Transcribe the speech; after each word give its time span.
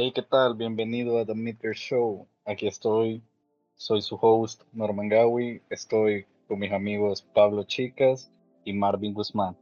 Hey, 0.00 0.12
¿qué 0.14 0.22
tal? 0.22 0.54
Bienvenido 0.54 1.18
a 1.18 1.26
The 1.26 1.34
Meteor 1.34 1.74
Show. 1.74 2.28
Aquí 2.44 2.68
estoy. 2.68 3.20
Soy 3.74 4.00
su 4.00 4.14
host, 4.14 4.62
Norman 4.72 5.08
Gawi. 5.08 5.60
Estoy 5.70 6.24
con 6.46 6.60
mis 6.60 6.70
amigos 6.70 7.26
Pablo 7.34 7.64
Chicas 7.64 8.30
y 8.64 8.74
Marvin 8.74 9.12
Guzmán. 9.12 9.56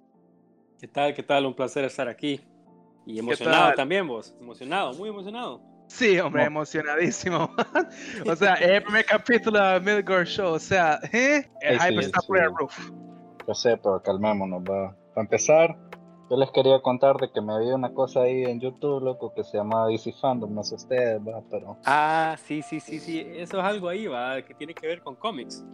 ¿Qué 0.79 0.89
tal? 0.89 1.15
¿Qué 1.15 1.23
tal? 1.23 1.47
Un 1.47 1.55
placer 1.55 1.87
estar 1.87 2.07
aquí. 2.07 2.43
Y 3.07 3.19
emocionado 3.19 3.73
también 3.77 4.07
vos. 4.07 4.35
Emocionado, 4.39 4.93
muy 4.93 5.09
emocionado. 5.09 5.63
Sí, 5.87 6.19
hombre, 6.19 6.45
emocionadísimo. 6.45 7.49
o 8.27 8.37
sea, 8.37 8.57
el 8.57 8.83
primer 8.83 9.07
capítulo 9.07 9.59
de 9.59 9.81
Midgard 9.81 10.27
Show. 10.27 10.53
O 10.53 10.59
sea, 10.59 11.01
¿eh? 11.15 11.49
el 11.63 11.81
hype 11.81 12.01
está 12.01 12.21
por 12.21 12.39
el 12.39 12.55
roof. 12.55 12.91
Yo 13.49 13.55
sé, 13.55 13.79
pero 13.79 14.03
calmémonos, 14.03 14.63
va. 14.65 14.95
Para 15.15 15.25
empezar, 15.25 15.79
yo 16.29 16.37
les 16.37 16.51
quería 16.51 16.81
contar 16.81 17.17
de 17.19 17.31
que 17.31 17.41
me 17.41 17.59
vi 17.61 17.71
una 17.71 17.93
cosa 17.95 18.23
ahí 18.23 18.45
en 18.45 18.61
YouTube, 18.61 19.03
loco, 19.03 19.33
que 19.35 19.45
se 19.45 19.59
llama 19.59 19.87
DC 19.87 20.13
Fandom, 20.21 20.53
no 20.53 20.63
sé 20.65 20.75
ustedes, 20.75 21.21
va, 21.21 21.43
pero... 21.51 21.77
Ah, 21.85 22.37
sí, 22.43 22.63
sí, 22.63 22.81
sí, 22.81 22.99
sí, 22.99 23.21
eso 23.21 23.59
es 23.59 23.65
algo 23.65 23.89
ahí, 23.89 24.07
va, 24.07 24.43
que 24.43 24.55
tiene 24.55 24.75
que 24.75 24.87
ver 24.87 25.03
con 25.03 25.15
cómics. 25.15 25.65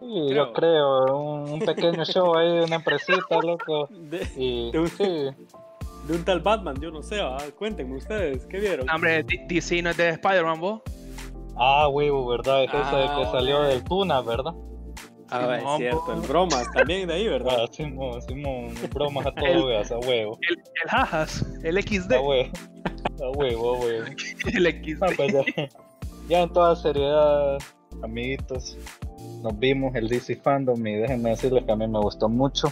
Sí, 0.00 0.34
yo 0.34 0.52
creo, 0.52 1.44
un, 1.44 1.58
pequeño 1.60 2.04
show 2.04 2.36
ahí 2.36 2.58
de 2.58 2.64
una 2.64 2.76
empresita, 2.76 3.40
loco. 3.42 3.88
De, 3.90 4.26
y, 4.36 4.70
de, 4.72 4.78
un, 4.78 4.88
sí. 4.88 5.04
de 5.04 6.14
un 6.14 6.24
tal 6.24 6.40
Batman, 6.40 6.78
yo 6.80 6.90
no 6.90 7.02
sé, 7.02 7.22
¿va? 7.22 7.38
cuéntenme 7.56 7.96
ustedes, 7.96 8.44
¿qué 8.46 8.60
vieron? 8.60 8.90
Hombre, 8.90 9.24
DC 9.48 9.80
no 9.80 9.90
es 9.90 9.96
de 9.96 10.10
Spider-Man, 10.10 10.60
vos. 10.60 10.82
Ah, 11.56 11.88
huevo, 11.88 12.26
¿verdad? 12.26 12.64
Es 12.64 12.70
ah, 12.74 12.82
ese 12.82 13.20
que 13.20 13.30
salió 13.30 13.62
del 13.62 13.82
Tuna, 13.84 14.20
¿verdad? 14.20 14.52
Ah, 15.30 15.56
es 15.56 15.76
cierto, 15.78 16.12
el 16.12 16.20
bromas 16.20 16.70
también 16.72 17.08
de 17.08 17.14
ahí, 17.14 17.28
¿verdad? 17.28 17.56
Ah, 17.60 17.64
hicimos, 17.70 18.26
bromas 18.92 19.26
a 19.26 19.32
todo, 19.34 19.66
veas, 19.66 19.90
a 19.90 19.98
huevo. 19.98 20.38
El, 20.48 20.58
el 20.58 20.90
jajas, 20.90 21.46
el 21.62 21.82
XD. 21.82 22.12
A 22.12 22.20
huevo, 22.20 22.50
a 23.20 23.30
huevo, 23.30 23.74
a 23.74 23.80
huevo. 23.80 24.04
el 24.52 24.66
XD. 24.66 25.02
Ah, 25.02 25.10
pues 25.16 25.32
ya, 25.32 25.68
ya, 26.28 26.42
en 26.42 26.52
toda 26.52 26.76
seriedad, 26.76 27.58
amiguitos, 28.02 28.76
nos 29.42 29.58
vimos 29.58 29.94
el 29.94 30.08
DC 30.08 30.36
Fandom 30.36 30.86
y 30.86 30.94
déjenme 30.94 31.30
decirles 31.30 31.64
que 31.64 31.72
a 31.72 31.76
mí 31.76 31.86
me 31.86 32.00
gustó 32.00 32.28
mucho. 32.28 32.68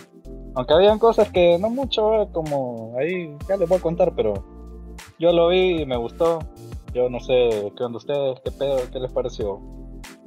Aunque 0.54 0.74
habían 0.74 0.98
cosas 0.98 1.30
que 1.30 1.58
no 1.58 1.70
mucho, 1.70 2.28
como 2.32 2.94
ahí, 2.98 3.34
ya 3.48 3.56
les 3.56 3.68
voy 3.68 3.78
a 3.78 3.82
contar, 3.82 4.14
pero 4.14 4.34
yo 5.18 5.32
lo 5.32 5.48
vi 5.48 5.82
y 5.82 5.86
me 5.86 5.96
gustó. 5.96 6.40
Yo 6.92 7.08
no 7.08 7.20
sé 7.20 7.72
qué 7.76 7.84
onda 7.84 7.96
ustedes, 7.96 8.40
qué 8.44 8.50
pedo, 8.50 8.78
qué 8.92 8.98
les 8.98 9.10
pareció. 9.10 9.60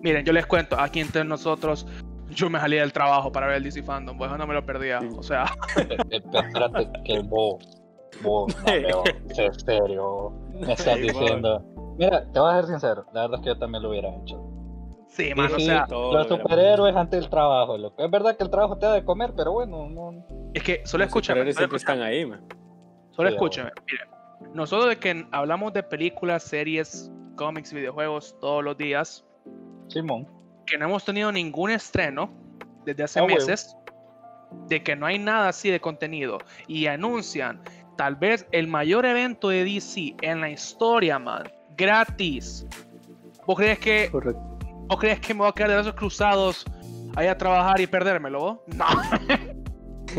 Miren, 0.02 0.26
yo 0.26 0.34
les 0.34 0.46
cuento, 0.46 0.80
aquí 0.80 1.00
entre 1.00 1.24
nosotros, 1.24 1.86
yo 2.30 2.50
me 2.50 2.60
salí 2.60 2.78
del 2.78 2.94
trabajo 2.94 3.32
para 3.32 3.48
ver 3.48 3.58
el 3.58 3.64
DC 3.64 3.84
Fandom, 3.84 4.18
pues 4.18 4.32
no 4.32 4.48
me 4.48 4.54
lo 4.54 4.66
perdía. 4.66 5.00
O 5.18 5.24
sea. 5.24 5.46
Espérate 6.10 6.90
que 7.04 7.20
vos, 7.20 7.82
vos, 8.22 8.56
en 8.66 9.54
serio, 9.60 10.34
me 10.54 10.74
estás 10.74 10.98
diciendo. 10.98 11.64
Mira, 11.98 12.30
te 12.32 12.40
voy 12.40 12.52
a 12.52 12.56
ser 12.58 12.66
sincero, 12.68 13.06
la 13.14 13.22
verdad 13.22 13.40
es 13.40 13.44
que 13.44 13.48
yo 13.48 13.58
también 13.58 13.84
lo 13.84 13.90
hubiera 13.90 14.10
hecho. 14.10 14.42
Sí, 15.08 15.34
man, 15.34 15.52
o 15.54 15.60
sea. 15.60 15.88
Los 15.90 16.28
superhéroes 16.28 16.96
ante 16.96 17.18
el 17.18 17.30
trabajo, 17.30 17.78
loco. 17.78 18.04
Es 18.04 18.12
verdad 18.12 18.36
que 18.36 18.44
el 18.44 18.50
trabajo 18.50 18.78
te 18.78 18.86
da 18.86 18.94
de 18.94 19.06
comer, 19.06 19.34
pero 19.36 19.54
bueno, 19.54 19.88
no. 19.90 20.26
Es 20.54 20.62
que 20.64 20.82
solo 20.86 21.06
escúchame. 21.06 21.46
Los 21.46 21.56
siempre 21.56 21.78
están 21.78 22.02
ahí, 22.02 22.26
man. 22.26 22.46
Solo 23.12 23.30
escúchame. 23.30 23.72
Mira, 23.90 24.10
nosotros 24.54 24.90
de 24.90 24.98
que 24.98 25.26
hablamos 25.32 25.72
de 25.72 25.84
películas, 25.84 26.44
series, 26.44 27.10
cómics, 27.38 27.72
videojuegos 27.72 28.36
todos 28.42 28.62
los 28.62 28.78
días. 28.78 29.26
Simón 29.88 30.35
que 30.66 30.78
no 30.78 30.86
hemos 30.86 31.06
tenido 31.06 31.32
ningún 31.32 31.72
estreno 31.72 32.30
desde 32.86 33.04
hace 33.04 33.20
ah, 33.20 33.26
meses, 33.26 33.76
de 34.68 34.84
que 34.84 34.96
no 34.96 35.06
hay 35.06 35.20
nada 35.20 35.50
así 35.50 35.70
de 35.70 35.80
contenido, 35.80 36.40
y 36.68 36.88
anuncian 36.88 37.62
tal 37.98 38.16
vez 38.16 38.46
el 38.52 38.68
mayor 38.68 39.06
evento 39.06 39.50
de 39.50 39.64
DC 39.64 40.16
en 40.22 40.42
la 40.42 40.50
historia, 40.50 41.20
man, 41.20 41.44
gratis. 41.78 42.66
¿Vos 43.46 43.58
crees 43.58 43.80
que, 43.80 44.10
¿vos 44.12 45.00
crees 45.00 45.20
que 45.20 45.34
me 45.34 45.40
voy 45.40 45.50
a 45.50 45.52
quedar 45.52 45.70
de 45.70 45.76
brazos 45.76 45.96
cruzados 45.96 46.66
ahí 47.16 47.28
a 47.28 47.38
trabajar 47.38 47.80
y 47.80 47.88
perdérmelo? 47.88 48.64
No. 48.76 48.86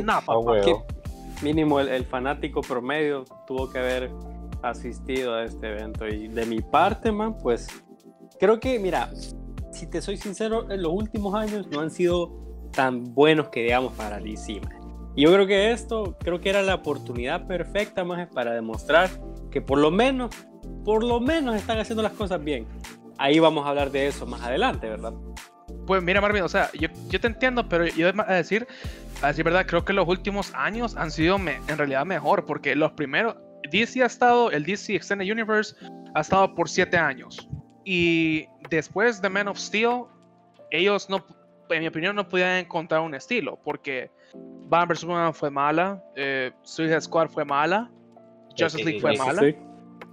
no, 0.03 0.13
ah, 0.13 0.23
papá. 0.25 0.85
Mínimo 1.43 1.81
el, 1.81 1.89
el 1.89 2.05
fanático 2.05 2.61
promedio 2.61 3.25
tuvo 3.47 3.71
que 3.71 3.79
haber 3.79 4.11
asistido 4.63 5.35
a 5.35 5.45
este 5.45 5.69
evento. 5.69 6.07
Y 6.07 6.29
de 6.29 6.47
mi 6.47 6.61
parte, 6.61 7.13
man, 7.13 7.37
pues 7.39 7.69
creo 8.39 8.59
que, 8.59 8.79
mira, 8.79 9.11
si 9.77 9.87
te 9.87 10.01
soy 10.01 10.17
sincero, 10.17 10.71
en 10.71 10.83
los 10.83 10.93
últimos 10.93 11.35
años 11.35 11.67
no 11.69 11.81
han 11.81 11.91
sido 11.91 12.33
tan 12.73 13.15
buenos 13.15 13.49
que 13.49 13.63
digamos 13.63 13.93
para 13.93 14.19
DC. 14.19 14.61
Y 15.15 15.23
yo 15.23 15.33
creo 15.33 15.47
que 15.47 15.71
esto, 15.71 16.17
creo 16.21 16.41
que 16.41 16.51
era 16.51 16.63
la 16.63 16.75
oportunidad 16.75 17.47
perfecta 17.47 18.05
más 18.05 18.27
para 18.29 18.53
demostrar 18.53 19.09
que 19.51 19.61
por 19.61 19.79
lo 19.79 19.91
menos, 19.91 20.35
por 20.85 21.05
lo 21.05 21.21
menos 21.21 21.57
están 21.57 21.79
haciendo 21.79 22.03
las 22.03 22.13
cosas 22.13 22.43
bien. 22.43 22.67
Ahí 23.19 23.39
vamos 23.39 23.65
a 23.65 23.71
hablar 23.71 23.91
de 23.91 24.09
eso 24.09 24.27
más 24.27 24.43
adelante, 24.43 24.89
¿verdad? 24.89 25.15
Pues 25.87 26.03
mira, 26.03 26.21
Marvin, 26.21 26.43
o 26.43 26.49
sea, 26.49 26.71
yo, 26.73 26.89
yo 27.09 27.21
te 27.21 27.27
entiendo, 27.29 27.69
pero 27.69 27.87
yo 27.87 28.09
a 28.09 28.35
decir, 28.35 28.67
a 29.23 29.29
decir 29.29 29.45
verdad, 29.45 29.67
creo 29.67 29.85
que 29.85 29.93
los 29.93 30.07
últimos 30.07 30.53
años 30.55 30.97
han 30.97 31.11
sido 31.11 31.37
en 31.37 31.79
realidad 31.79 32.05
mejor, 32.05 32.45
porque 32.45 32.75
los 32.75 32.93
primeros, 32.93 33.37
DC 33.71 34.03
ha 34.03 34.07
estado, 34.07 34.51
el 34.51 34.65
DC 34.65 34.95
Extended 34.95 35.31
Universe 35.31 35.75
ha 36.15 36.21
estado 36.21 36.55
por 36.55 36.69
siete 36.69 36.97
años. 36.97 37.49
Y 37.85 38.49
después 38.71 39.21
de 39.21 39.29
Man 39.29 39.49
of 39.49 39.59
Steel, 39.59 40.05
ellos 40.71 41.09
no, 41.09 41.25
en 41.71 41.81
mi 41.81 41.87
opinión, 41.89 42.17
no 42.17 42.27
podían 42.29 42.59
encontrar 42.59 43.01
un 43.01 43.15
estilo, 43.15 43.59
porque 43.65 44.11
Batman 44.69 44.89
vs. 44.89 45.01
Superman 45.01 45.35
fue 45.35 45.51
mala, 45.51 46.03
eh, 46.15 46.53
Suicide 46.63 47.01
Squad 47.01 47.29
fue 47.29 47.45
mala, 47.45 47.91
Justice 48.59 48.85
League 48.85 49.01
fue 49.01 49.17
mala. 49.17 49.43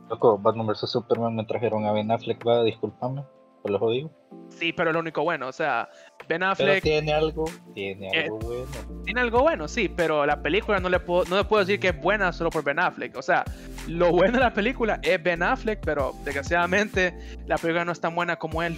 Loco, 0.10 0.38
Batman 0.38 0.68
vs. 0.68 0.90
Superman 0.90 1.36
me 1.36 1.46
trajeron 1.46 1.86
a 1.86 1.92
Ben 1.92 2.12
Affleck, 2.12 2.46
va, 2.46 2.64
disculpame, 2.64 3.24
por 3.64 3.72
lo 3.72 3.80
jodido. 3.80 4.12
Sí, 4.50 4.72
pero 4.72 4.92
es 4.92 4.94
lo 4.94 5.00
único 5.00 5.24
bueno, 5.24 5.48
o 5.48 5.52
sea, 5.52 5.90
Ben 6.28 6.44
Affleck... 6.44 6.84
tiene 6.84 7.12
algo, 7.12 7.46
tiene 7.74 8.08
eh, 8.14 8.26
algo 8.26 8.38
bueno. 8.40 9.04
Tiene 9.06 9.22
algo 9.22 9.42
bueno, 9.42 9.68
sí, 9.68 9.90
pero 9.90 10.26
la 10.28 10.44
película 10.44 10.80
no 10.80 10.90
le 10.90 11.00
puedo, 11.00 11.26
no 11.26 11.38
le 11.38 11.46
puedo 11.46 11.62
decir 11.66 11.80
que 11.80 11.88
es 11.88 12.00
buena 12.00 12.32
solo 12.32 12.52
por 12.52 12.64
Ben 12.64 12.78
Affleck, 12.78 13.18
o 13.18 13.22
sea, 13.24 13.44
lo 13.88 14.12
bueno 14.12 14.34
de 14.34 14.44
la 14.44 14.54
película 14.54 15.00
es 15.02 15.24
Ben 15.24 15.42
Affleck, 15.42 15.80
pero 15.84 16.14
desgraciadamente 16.24 17.18
la 17.48 17.58
película 17.58 17.84
no 17.86 17.94
es 17.94 18.00
tan 18.00 18.14
buena 18.14 18.36
como 18.36 18.62
él. 18.62 18.78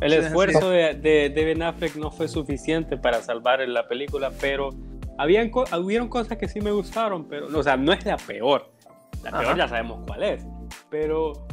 El 0.00 0.12
esfuerzo 0.12 0.70
de, 0.70 0.94
de, 0.94 1.44
Ben 1.44 1.62
Affleck 1.62 1.96
no 1.96 2.10
fue 2.10 2.28
suficiente 2.28 2.96
para 2.96 3.20
salvar 3.20 3.60
la 3.68 3.86
película, 3.86 4.30
pero 4.40 4.70
habían, 5.18 5.50
hubieron 5.52 6.08
cosas 6.08 6.38
que 6.38 6.48
sí 6.48 6.60
me 6.60 6.70
gustaron, 6.70 7.28
pero, 7.28 7.46
o 7.46 7.62
sea, 7.62 7.76
no 7.76 7.92
es 7.92 8.04
la 8.04 8.16
peor. 8.16 8.70
La 9.22 9.38
peor 9.38 9.56
ya 9.56 9.68
sabemos 9.68 10.04
cuál 10.06 10.22
es. 10.22 10.46
Pero, 10.90 11.46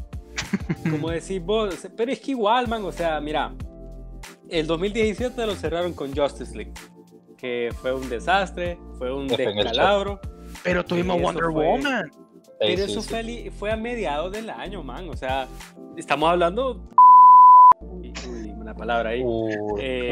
como 0.90 1.10
decís 1.10 1.44
vos, 1.44 1.88
pero 1.96 2.12
es 2.12 2.20
que 2.20 2.32
igual, 2.32 2.68
man, 2.68 2.84
o 2.84 2.92
sea, 2.92 3.20
mira, 3.22 3.54
el 4.50 4.68
2017 4.68 5.46
lo 5.46 5.56
cerraron 5.56 5.94
con 5.94 6.16
Justice 6.16 6.56
League, 6.56 6.74
que 7.38 7.70
fue 7.82 7.94
un 7.94 8.10
desastre, 8.10 8.78
fue 8.98 9.14
un 9.14 9.28
descalabro. 9.28 10.20
Pero 10.64 10.84
tuvimos 10.84 11.22
Wonder 11.22 11.50
Woman. 11.50 12.12
Pero 12.60 12.84
eso 12.84 13.02
Fue, 13.58 13.72
a 13.72 13.76
mediados 13.76 14.32
del 14.32 14.50
año, 14.50 14.84
man. 14.84 15.10
O 15.10 15.16
sea, 15.16 15.48
estamos 15.98 16.30
hablando. 16.30 16.80
Uy, 17.82 18.14
una 18.56 18.76
palabra 18.76 19.12
ahí. 19.12 19.24
Eh, 19.80 20.12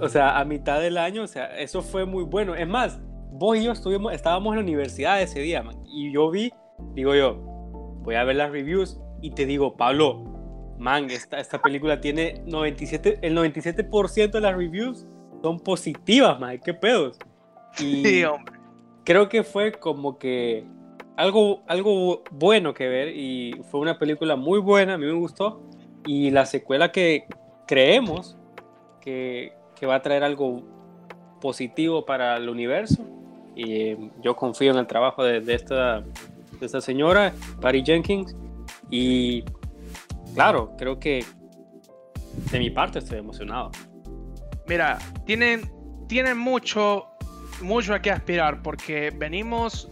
o 0.00 0.08
sea, 0.08 0.38
a 0.38 0.44
mitad 0.44 0.80
del 0.80 0.98
año, 0.98 1.22
o 1.22 1.26
sea, 1.26 1.58
eso 1.58 1.80
fue 1.80 2.04
muy 2.04 2.24
bueno. 2.24 2.54
Es 2.54 2.68
más, 2.68 3.00
vos 3.32 3.56
y 3.56 3.64
yo 3.64 3.72
estuvimos, 3.72 4.12
estábamos 4.12 4.52
en 4.52 4.56
la 4.56 4.62
universidad 4.62 5.22
ese 5.22 5.40
día, 5.40 5.62
man. 5.62 5.76
Y 5.86 6.12
yo 6.12 6.30
vi, 6.30 6.52
digo 6.94 7.14
yo, 7.14 7.36
voy 8.02 8.16
a 8.16 8.24
ver 8.24 8.36
las 8.36 8.50
reviews 8.50 9.00
y 9.20 9.30
te 9.30 9.46
digo, 9.46 9.76
Pablo, 9.76 10.24
man, 10.78 11.10
esta, 11.10 11.38
esta 11.38 11.60
película 11.60 12.00
tiene 12.00 12.42
97, 12.46 13.18
el 13.22 13.36
97% 13.36 14.30
de 14.30 14.40
las 14.40 14.56
reviews 14.56 15.06
son 15.42 15.60
positivas, 15.60 16.38
man. 16.38 16.58
¿Qué 16.64 16.74
pedos? 16.74 17.18
Y 17.78 18.02
sí, 18.04 18.24
hombre. 18.24 18.58
Creo 19.04 19.28
que 19.28 19.42
fue 19.42 19.72
como 19.72 20.18
que 20.18 20.64
algo, 21.16 21.62
algo 21.66 22.22
bueno 22.30 22.74
que 22.74 22.88
ver 22.88 23.08
y 23.08 23.54
fue 23.70 23.80
una 23.80 23.98
película 23.98 24.36
muy 24.36 24.60
buena, 24.60 24.94
a 24.94 24.98
mí 24.98 25.06
me 25.06 25.12
gustó. 25.12 25.62
Y 26.06 26.30
la 26.30 26.46
secuela 26.46 26.92
que 26.92 27.26
creemos 27.66 28.36
que, 29.00 29.52
que 29.74 29.86
va 29.86 29.96
a 29.96 30.02
traer 30.02 30.24
algo 30.24 30.62
positivo 31.40 32.04
para 32.04 32.36
el 32.36 32.48
universo. 32.48 33.04
Y 33.54 33.72
eh, 33.72 34.10
yo 34.22 34.36
confío 34.36 34.70
en 34.72 34.78
el 34.78 34.86
trabajo 34.86 35.24
de, 35.24 35.40
de, 35.40 35.54
esta, 35.54 36.00
de 36.00 36.66
esta 36.66 36.80
señora, 36.80 37.32
Patty 37.60 37.82
Jenkins. 37.84 38.36
Y 38.90 39.44
claro, 40.34 40.74
creo 40.76 40.98
que 40.98 41.24
de 42.50 42.58
mi 42.58 42.70
parte 42.70 42.98
estoy 42.98 43.18
emocionado. 43.18 43.70
Mira, 44.66 44.98
tienen, 45.24 45.70
tienen 46.08 46.38
mucho, 46.38 47.06
mucho 47.60 47.94
a 47.94 48.00
que 48.00 48.10
aspirar 48.10 48.62
porque 48.62 49.10
venimos 49.14 49.90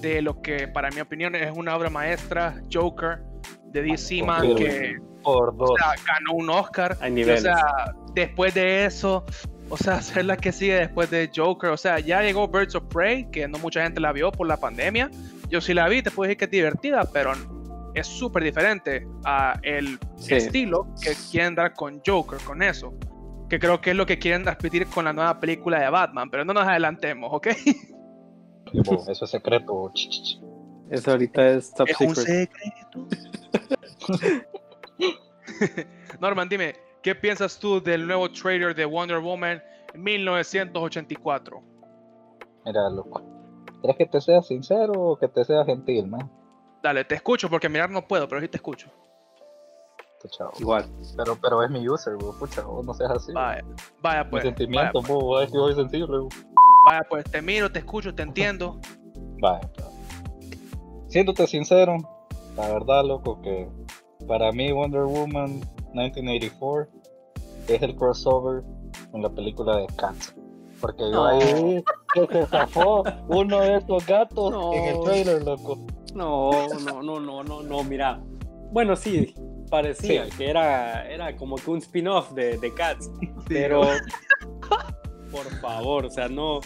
de 0.00 0.22
lo 0.22 0.40
que 0.42 0.68
para 0.68 0.90
mi 0.90 1.00
opinión 1.00 1.34
es 1.34 1.50
una 1.56 1.76
obra 1.76 1.90
maestra, 1.90 2.62
Joker, 2.72 3.20
de 3.66 3.82
DC 3.82 4.22
Man, 4.22 4.54
que 4.54 4.96
ganó 5.24 6.32
un 6.34 6.50
Oscar. 6.50 6.96
O 7.00 7.36
sea, 7.38 7.94
después 8.14 8.54
de 8.54 8.84
eso, 8.84 9.24
o 9.68 9.76
sea, 9.76 9.94
hacer 9.96 10.24
la 10.26 10.36
que 10.36 10.52
sigue 10.52 10.74
después 10.74 11.10
de 11.10 11.30
Joker, 11.34 11.70
o 11.70 11.76
sea, 11.76 11.98
ya 11.98 12.22
llegó 12.22 12.48
Birds 12.48 12.74
of 12.74 12.84
Prey, 12.84 13.30
que 13.30 13.46
no 13.48 13.58
mucha 13.58 13.82
gente 13.82 14.00
la 14.00 14.12
vio 14.12 14.30
por 14.30 14.46
la 14.46 14.56
pandemia. 14.56 15.10
Yo 15.48 15.60
sí 15.60 15.74
la 15.74 15.88
vi, 15.88 16.02
te 16.02 16.10
puedo 16.10 16.28
decir 16.28 16.38
que 16.38 16.44
es 16.44 16.50
divertida, 16.50 17.08
pero 17.12 17.32
es 17.98 18.06
súper 18.06 18.44
diferente 18.44 19.06
a 19.24 19.58
el 19.62 19.98
estilo 20.28 20.86
que 21.02 21.12
quieren 21.30 21.54
dar 21.54 21.74
con 21.74 22.00
Joker, 22.04 22.38
con 22.40 22.62
eso. 22.62 22.92
Que 23.48 23.58
creo 23.58 23.80
que 23.80 23.90
es 23.90 23.96
lo 23.96 24.06
que 24.06 24.18
quieren 24.18 24.42
transmitir 24.42 24.86
con 24.88 25.06
la 25.06 25.12
nueva 25.12 25.40
película 25.40 25.80
de 25.80 25.88
Batman, 25.88 26.30
pero 26.30 26.44
no 26.44 26.52
nos 26.52 26.64
adelantemos, 26.64 27.30
¿ok? 27.32 27.48
Eso 29.08 29.24
es 29.24 29.30
secreto. 29.30 29.90
Eso 30.90 31.10
ahorita 31.10 31.48
es 31.48 31.72
top 31.72 31.88
es 31.88 32.00
Un 32.00 32.16
secreto. 32.16 33.06
Norman, 36.20 36.48
dime, 36.48 36.74
¿qué 37.02 37.14
piensas 37.14 37.58
tú 37.58 37.82
del 37.82 38.06
nuevo 38.06 38.30
trailer 38.30 38.74
de 38.74 38.84
Wonder 38.84 39.18
Woman 39.18 39.62
1984? 39.94 41.62
Mira, 42.64 42.90
loco. 42.90 43.22
¿Quieres 43.80 43.96
que 43.96 44.06
te 44.06 44.20
sea 44.20 44.42
sincero 44.42 44.92
o 44.94 45.18
que 45.18 45.28
te 45.28 45.44
sea 45.44 45.64
gentil, 45.64 46.08
man? 46.08 46.30
Dale, 46.82 47.04
te 47.04 47.14
escucho 47.14 47.48
porque 47.50 47.68
mirar 47.68 47.90
no 47.90 48.06
puedo, 48.06 48.28
pero 48.28 48.40
sí 48.40 48.48
te 48.48 48.56
escucho. 48.56 48.88
Chao. 50.30 50.50
Igual. 50.58 50.84
Pero, 51.16 51.38
pero 51.40 51.62
es 51.62 51.70
mi 51.70 51.88
user, 51.88 52.16
bro. 52.16 52.32
Pucha, 52.38 52.62
no 52.62 52.92
seas 52.94 53.10
así. 53.12 53.32
Vaya, 53.32 53.64
vaya 54.00 54.28
pues. 54.28 54.44
Mi 54.44 54.50
sentimiento, 54.50 55.00
vaya, 55.00 55.14
pues. 55.14 55.46
es 55.46 55.52
que 55.52 55.58
voy 55.58 55.74
sensible, 55.74 56.18
Vaya 56.86 57.06
pues, 57.08 57.24
te 57.24 57.42
miro, 57.42 57.70
te 57.70 57.80
escucho, 57.80 58.14
te 58.14 58.22
entiendo. 58.22 58.80
Vaya, 59.40 59.68
Siéndote 61.08 61.46
sincero, 61.46 61.96
la 62.56 62.68
verdad, 62.68 63.04
loco, 63.04 63.40
que 63.40 63.68
para 64.26 64.52
mí 64.52 64.72
Wonder 64.72 65.04
Woman 65.04 65.60
1984 65.94 66.88
es 67.68 67.82
el 67.82 67.96
crossover 67.96 68.62
con 69.10 69.22
la 69.22 69.30
película 69.30 69.76
de 69.78 69.86
Cats. 69.96 70.34
Porque 70.80 71.10
yo 71.10 71.24
ahí 71.24 71.84
que 72.14 72.26
se 72.26 72.46
zafó 72.46 73.02
uno 73.28 73.60
de 73.60 73.76
esos 73.76 74.06
gatos 74.06 74.54
en 74.76 74.84
el 74.84 75.00
trailer, 75.02 75.42
loco. 75.42 75.78
No, 76.18 76.50
no, 76.84 77.00
no, 77.00 77.20
no, 77.20 77.44
no, 77.44 77.62
no, 77.62 77.84
mira. 77.84 78.20
Bueno, 78.72 78.96
sí, 78.96 79.34
parecía 79.70 80.28
que 80.36 80.50
era, 80.50 81.08
era 81.08 81.36
como 81.36 81.54
que 81.54 81.70
un 81.70 81.78
spin-off 81.78 82.32
de, 82.32 82.58
de, 82.58 82.74
Cats. 82.74 83.08
Pero, 83.48 83.82
por 85.30 85.46
favor, 85.60 86.06
o 86.06 86.10
sea, 86.10 86.28
no, 86.28 86.60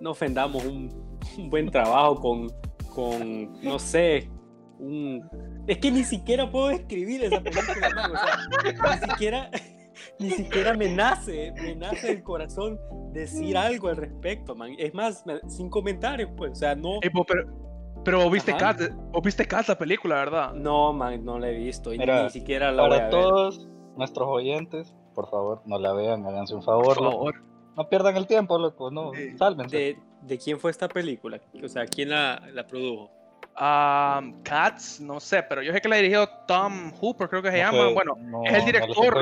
no 0.00 0.12
ofendamos 0.12 0.64
un, 0.64 0.90
un 1.36 1.50
buen 1.50 1.70
trabajo 1.70 2.18
con, 2.18 2.48
con, 2.94 3.60
no 3.62 3.78
sé, 3.78 4.30
un... 4.78 5.22
Es 5.66 5.76
que 5.76 5.90
ni 5.90 6.02
siquiera 6.02 6.50
puedo 6.50 6.70
escribir 6.70 7.24
esa 7.24 7.42
película, 7.42 7.90
man. 7.94 8.10
O 8.10 8.16
sea, 8.16 8.96
ni 8.96 9.10
siquiera 9.10 9.50
ni 10.18 10.30
siquiera 10.30 10.74
me 10.74 10.88
nace, 10.88 11.52
me 11.60 11.74
nace 11.74 12.10
el 12.10 12.22
corazón 12.22 12.78
decir 13.12 13.56
algo 13.56 13.88
al 13.88 13.96
respecto, 13.96 14.54
man. 14.54 14.74
Es 14.78 14.94
más, 14.94 15.24
sin 15.48 15.68
comentarios, 15.68 16.30
pues, 16.36 16.52
o 16.52 16.54
sea, 16.54 16.74
no. 16.74 17.00
pero, 17.02 17.67
pero 18.04 18.28
viste 18.30 18.56
Cats, 18.56 18.90
viste 19.22 19.46
Cats 19.46 19.68
la 19.68 19.78
película, 19.78 20.16
¿verdad? 20.16 20.52
No, 20.54 20.92
man, 20.92 21.24
no 21.24 21.38
la 21.38 21.48
he 21.48 21.54
visto 21.54 21.92
y 21.92 21.98
ni 21.98 22.30
siquiera 22.30 22.72
la 22.72 22.88
voy 22.88 22.98
a 22.98 23.10
todos 23.10 23.68
nuestros 23.96 24.28
oyentes, 24.28 24.94
por 25.14 25.28
favor, 25.28 25.62
no 25.66 25.78
la 25.78 25.92
vean, 25.92 26.24
háganse 26.26 26.54
un 26.54 26.62
favor. 26.62 26.96
Por 26.96 27.10
favor. 27.10 27.34
No 27.76 27.88
pierdan 27.88 28.16
el 28.16 28.26
tiempo, 28.26 28.58
loco, 28.58 28.90
no, 28.90 29.12
sálvense. 29.36 29.76
De, 29.76 29.98
¿De, 30.22 30.38
quién 30.38 30.58
fue 30.58 30.70
esta 30.70 30.88
película? 30.88 31.40
O 31.62 31.68
sea, 31.68 31.86
¿quién 31.86 32.10
la, 32.10 32.42
la 32.52 32.66
produjo? 32.66 33.10
Um, 33.60 34.40
Cats, 34.42 35.00
no 35.00 35.18
sé, 35.18 35.42
pero 35.42 35.62
yo 35.62 35.72
sé 35.72 35.80
que 35.80 35.88
la 35.88 35.96
dirigió 35.96 36.28
Tom 36.46 36.92
Hooper, 37.00 37.28
creo 37.28 37.42
que 37.42 37.50
se 37.50 37.58
llama. 37.58 37.88
bueno, 37.92 38.16
es 38.44 38.54
el 38.54 38.64
director. 38.64 39.16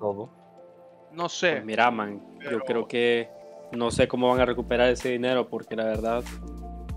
No, 0.00 0.30
no 1.12 1.28
sé. 1.28 1.52
Pues 1.52 1.64
mira, 1.64 1.90
man, 1.90 2.20
yo 2.50 2.60
creo 2.60 2.88
que 2.88 3.28
no 3.72 3.90
sé 3.90 4.08
cómo 4.08 4.28
van 4.28 4.40
a 4.40 4.44
recuperar 4.44 4.88
ese 4.88 5.10
dinero 5.10 5.48
porque 5.48 5.76
la 5.76 5.84
verdad. 5.84 6.24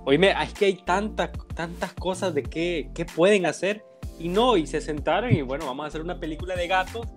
Oíme, 0.05 0.33
es 0.43 0.53
que 0.53 0.65
hay 0.65 0.75
tantas, 0.75 1.31
tantas 1.55 1.93
cosas 1.93 2.33
de 2.33 2.43
qué, 2.43 2.89
qué 2.93 3.05
pueden 3.05 3.45
hacer 3.45 3.85
y 4.19 4.29
no, 4.29 4.57
y 4.57 4.67
se 4.67 4.81
sentaron 4.81 5.31
y 5.31 5.41
bueno, 5.41 5.65
vamos 5.65 5.85
a 5.85 5.87
hacer 5.87 6.01
una 6.01 6.19
película 6.19 6.55
de 6.55 6.67
gatos 6.67 7.07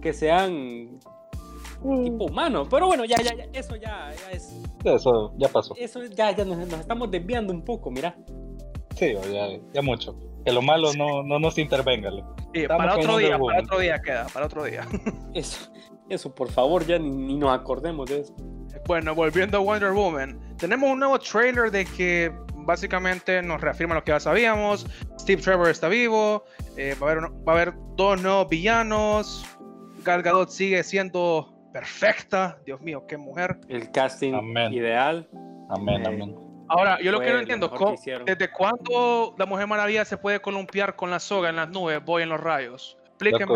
que 0.00 0.12
sean 0.12 1.00
tipo 2.04 2.24
humano. 2.24 2.66
Pero 2.68 2.86
bueno, 2.86 3.04
ya, 3.04 3.16
ya, 3.22 3.34
ya, 3.34 3.44
eso 3.52 3.76
ya, 3.76 4.12
ya 4.12 4.30
es. 4.32 4.52
Eso 4.84 5.32
ya 5.36 5.48
pasó. 5.48 5.74
Eso 5.76 6.04
ya, 6.04 6.34
ya 6.34 6.44
nos, 6.44 6.58
nos 6.58 6.80
estamos 6.80 7.10
desviando 7.10 7.52
un 7.52 7.64
poco, 7.64 7.90
mira. 7.90 8.16
Sí, 8.96 9.14
ya, 9.32 9.48
ya 9.72 9.82
mucho. 9.82 10.16
Que 10.44 10.52
lo 10.52 10.62
malo 10.62 10.94
no, 10.94 11.22
no 11.22 11.38
nos 11.38 11.58
intervenga. 11.58 12.10
para 12.68 12.96
otro 12.96 13.18
día, 13.18 13.38
para 13.38 13.62
otro 13.62 13.78
día 13.80 14.00
queda, 14.00 14.26
para 14.32 14.46
otro 14.46 14.64
día. 14.64 14.86
Eso, 15.34 15.70
eso 16.08 16.34
por 16.34 16.50
favor, 16.50 16.86
ya 16.86 16.98
ni, 16.98 17.36
nos 17.36 17.52
acordemos 17.52 18.08
de 18.08 18.20
eso. 18.20 18.34
Bueno, 18.86 19.14
volviendo 19.14 19.58
a 19.58 19.60
Wonder 19.60 19.92
Woman, 19.92 20.38
tenemos 20.58 20.90
un 20.90 21.00
nuevo 21.00 21.18
trailer 21.18 21.70
de 21.70 21.84
que 21.84 22.32
básicamente 22.54 23.42
nos 23.42 23.60
reafirma 23.60 23.94
lo 23.94 24.04
que 24.04 24.12
ya 24.12 24.20
sabíamos. 24.20 24.86
Steve 25.18 25.42
Trevor 25.42 25.70
está 25.70 25.88
vivo, 25.88 26.44
eh, 26.76 26.94
va, 27.00 27.08
a 27.08 27.12
haber, 27.12 27.24
va 27.24 27.52
a 27.52 27.56
haber 27.56 27.74
dos 27.96 28.20
nuevos 28.20 28.48
villanos. 28.48 29.44
Gal 30.04 30.22
Gadot 30.22 30.50
sigue 30.50 30.82
siendo 30.82 31.52
perfecta. 31.72 32.58
Dios 32.64 32.80
mío, 32.80 33.04
qué 33.06 33.16
mujer. 33.16 33.58
El 33.68 33.90
casting 33.90 34.34
ideal. 34.70 35.28
Amén, 35.70 36.02
eh, 36.02 36.08
amén. 36.08 36.46
Ahora, 36.68 36.98
yo 37.00 37.12
lo 37.12 37.20
que 37.20 37.32
no 37.32 37.38
entiendo, 37.38 37.70
¿desde 38.24 38.50
cuándo 38.50 39.34
la 39.38 39.46
Mujer 39.46 39.66
Maravilla 39.66 40.04
se 40.04 40.16
puede 40.16 40.40
columpiar 40.40 40.96
con 40.96 41.10
la 41.10 41.20
soga 41.20 41.48
en 41.48 41.56
las 41.56 41.68
nubes, 41.68 42.04
voy 42.04 42.24
en 42.24 42.28
los 42.28 42.40
rayos? 42.40 42.98
Explíqueme. 43.06 43.54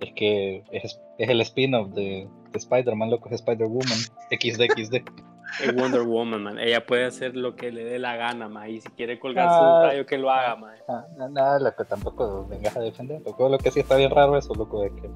Es 0.00 0.12
que 0.14 0.62
es, 0.72 1.00
el 1.18 1.40
spin-off 1.40 1.88
de, 1.90 2.28
Spider-Man, 2.52 3.10
loco, 3.10 3.28
es 3.28 3.36
Spider-Woman, 3.36 3.98
XDXD. 4.30 4.96
Es 5.60 5.74
Wonder 5.74 6.02
Woman, 6.02 6.44
man. 6.44 6.58
Ella 6.60 6.86
puede 6.86 7.06
hacer 7.06 7.34
lo 7.34 7.56
que 7.56 7.72
le 7.72 7.82
dé 7.82 7.98
la 7.98 8.14
gana, 8.14 8.48
man. 8.48 8.70
Y 8.70 8.80
si 8.80 8.88
quiere 8.90 9.18
colgarse 9.18 9.58
un 9.58 9.66
ah, 9.66 9.82
rayo, 9.82 10.06
que 10.06 10.16
lo 10.16 10.30
haga, 10.30 10.54
man. 10.54 10.76
Ah, 10.88 11.04
nada, 11.28 11.58
loco, 11.58 11.84
tampoco 11.84 12.46
vengas 12.46 12.76
a 12.76 12.80
defender, 12.80 13.20
loco. 13.22 13.48
Lo 13.48 13.58
que 13.58 13.72
sí 13.72 13.80
está 13.80 13.96
bien 13.96 14.12
raro 14.12 14.38
eso, 14.38 14.54
loco, 14.54 14.82
de 14.82 14.90
que 14.90 15.10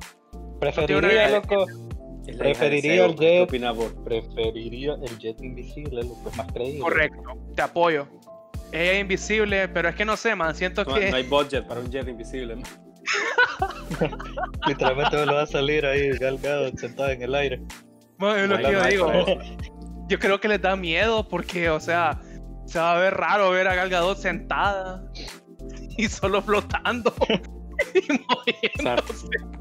preferiría, 0.59 1.29
loco 1.29 1.67
preferiría 2.33 3.05
el 3.05 3.17
jet. 3.17 3.49
Preferiría 4.05 4.95
el 4.95 5.19
jet 5.19 5.41
invisible, 5.41 6.03
lo 6.03 6.23
que 6.23 6.31
es 6.31 6.37
más 6.37 6.53
creíble. 6.53 6.81
Correcto, 6.81 7.23
te 7.55 7.63
apoyo. 7.63 8.09
Es 8.73 9.01
invisible, 9.01 9.69
pero 9.69 9.89
es 9.89 9.95
que 9.95 10.05
no 10.05 10.17
sé, 10.17 10.35
man. 10.35 10.55
Siento 10.55 10.85
que. 10.85 11.11
No 11.11 11.17
hay 11.17 11.23
budget 11.23 11.67
para 11.67 11.81
un 11.81 11.91
jet 11.91 12.09
invisible, 12.09 12.57
¿no? 12.57 12.63
Literalmente 14.67 15.17
me 15.17 15.27
lo 15.27 15.35
va 15.35 15.43
a 15.43 15.47
salir 15.47 15.85
ahí 15.87 16.11
galgado, 16.19 16.71
sentado 16.77 17.11
en 17.11 17.23
el 17.23 17.35
aire. 17.35 17.63
Bueno, 18.19 18.43
es 18.43 18.49
lo 18.49 18.57
que 18.57 18.73
yo 18.73 18.85
digo. 18.85 19.13
Yo 20.09 20.19
creo 20.19 20.41
que 20.41 20.49
les 20.49 20.61
da 20.61 20.77
miedo 20.77 21.27
porque, 21.29 21.71
o 21.71 21.81
sea, 21.81 22.21
se 22.67 22.79
va 22.79 22.97
a 22.97 22.99
ver 22.99 23.15
raro 23.15 23.51
ver 23.51 23.69
a 23.69 23.75
Galgadot 23.75 24.19
sentada 24.19 25.03
y 25.97 26.07
solo 26.09 26.43
flotando. 26.43 27.13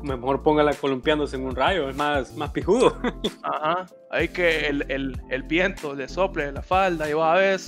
mejor 0.03 0.43
póngala 0.43 0.73
columpiándose 0.73 1.35
en 1.35 1.45
un 1.45 1.55
rayo, 1.55 1.89
es 1.89 1.95
más, 1.95 2.35
más 2.35 2.51
pijudo. 2.51 2.97
Ajá. 3.43 3.85
Hay 4.11 4.27
que 4.27 4.67
el, 4.67 4.85
el, 4.89 5.19
el, 5.29 5.43
viento 5.43 5.95
le 5.95 6.07
sople 6.07 6.51
la 6.51 6.61
falda 6.61 7.09
y 7.09 7.13
va 7.13 7.33
a 7.33 7.37
ver. 7.37 7.59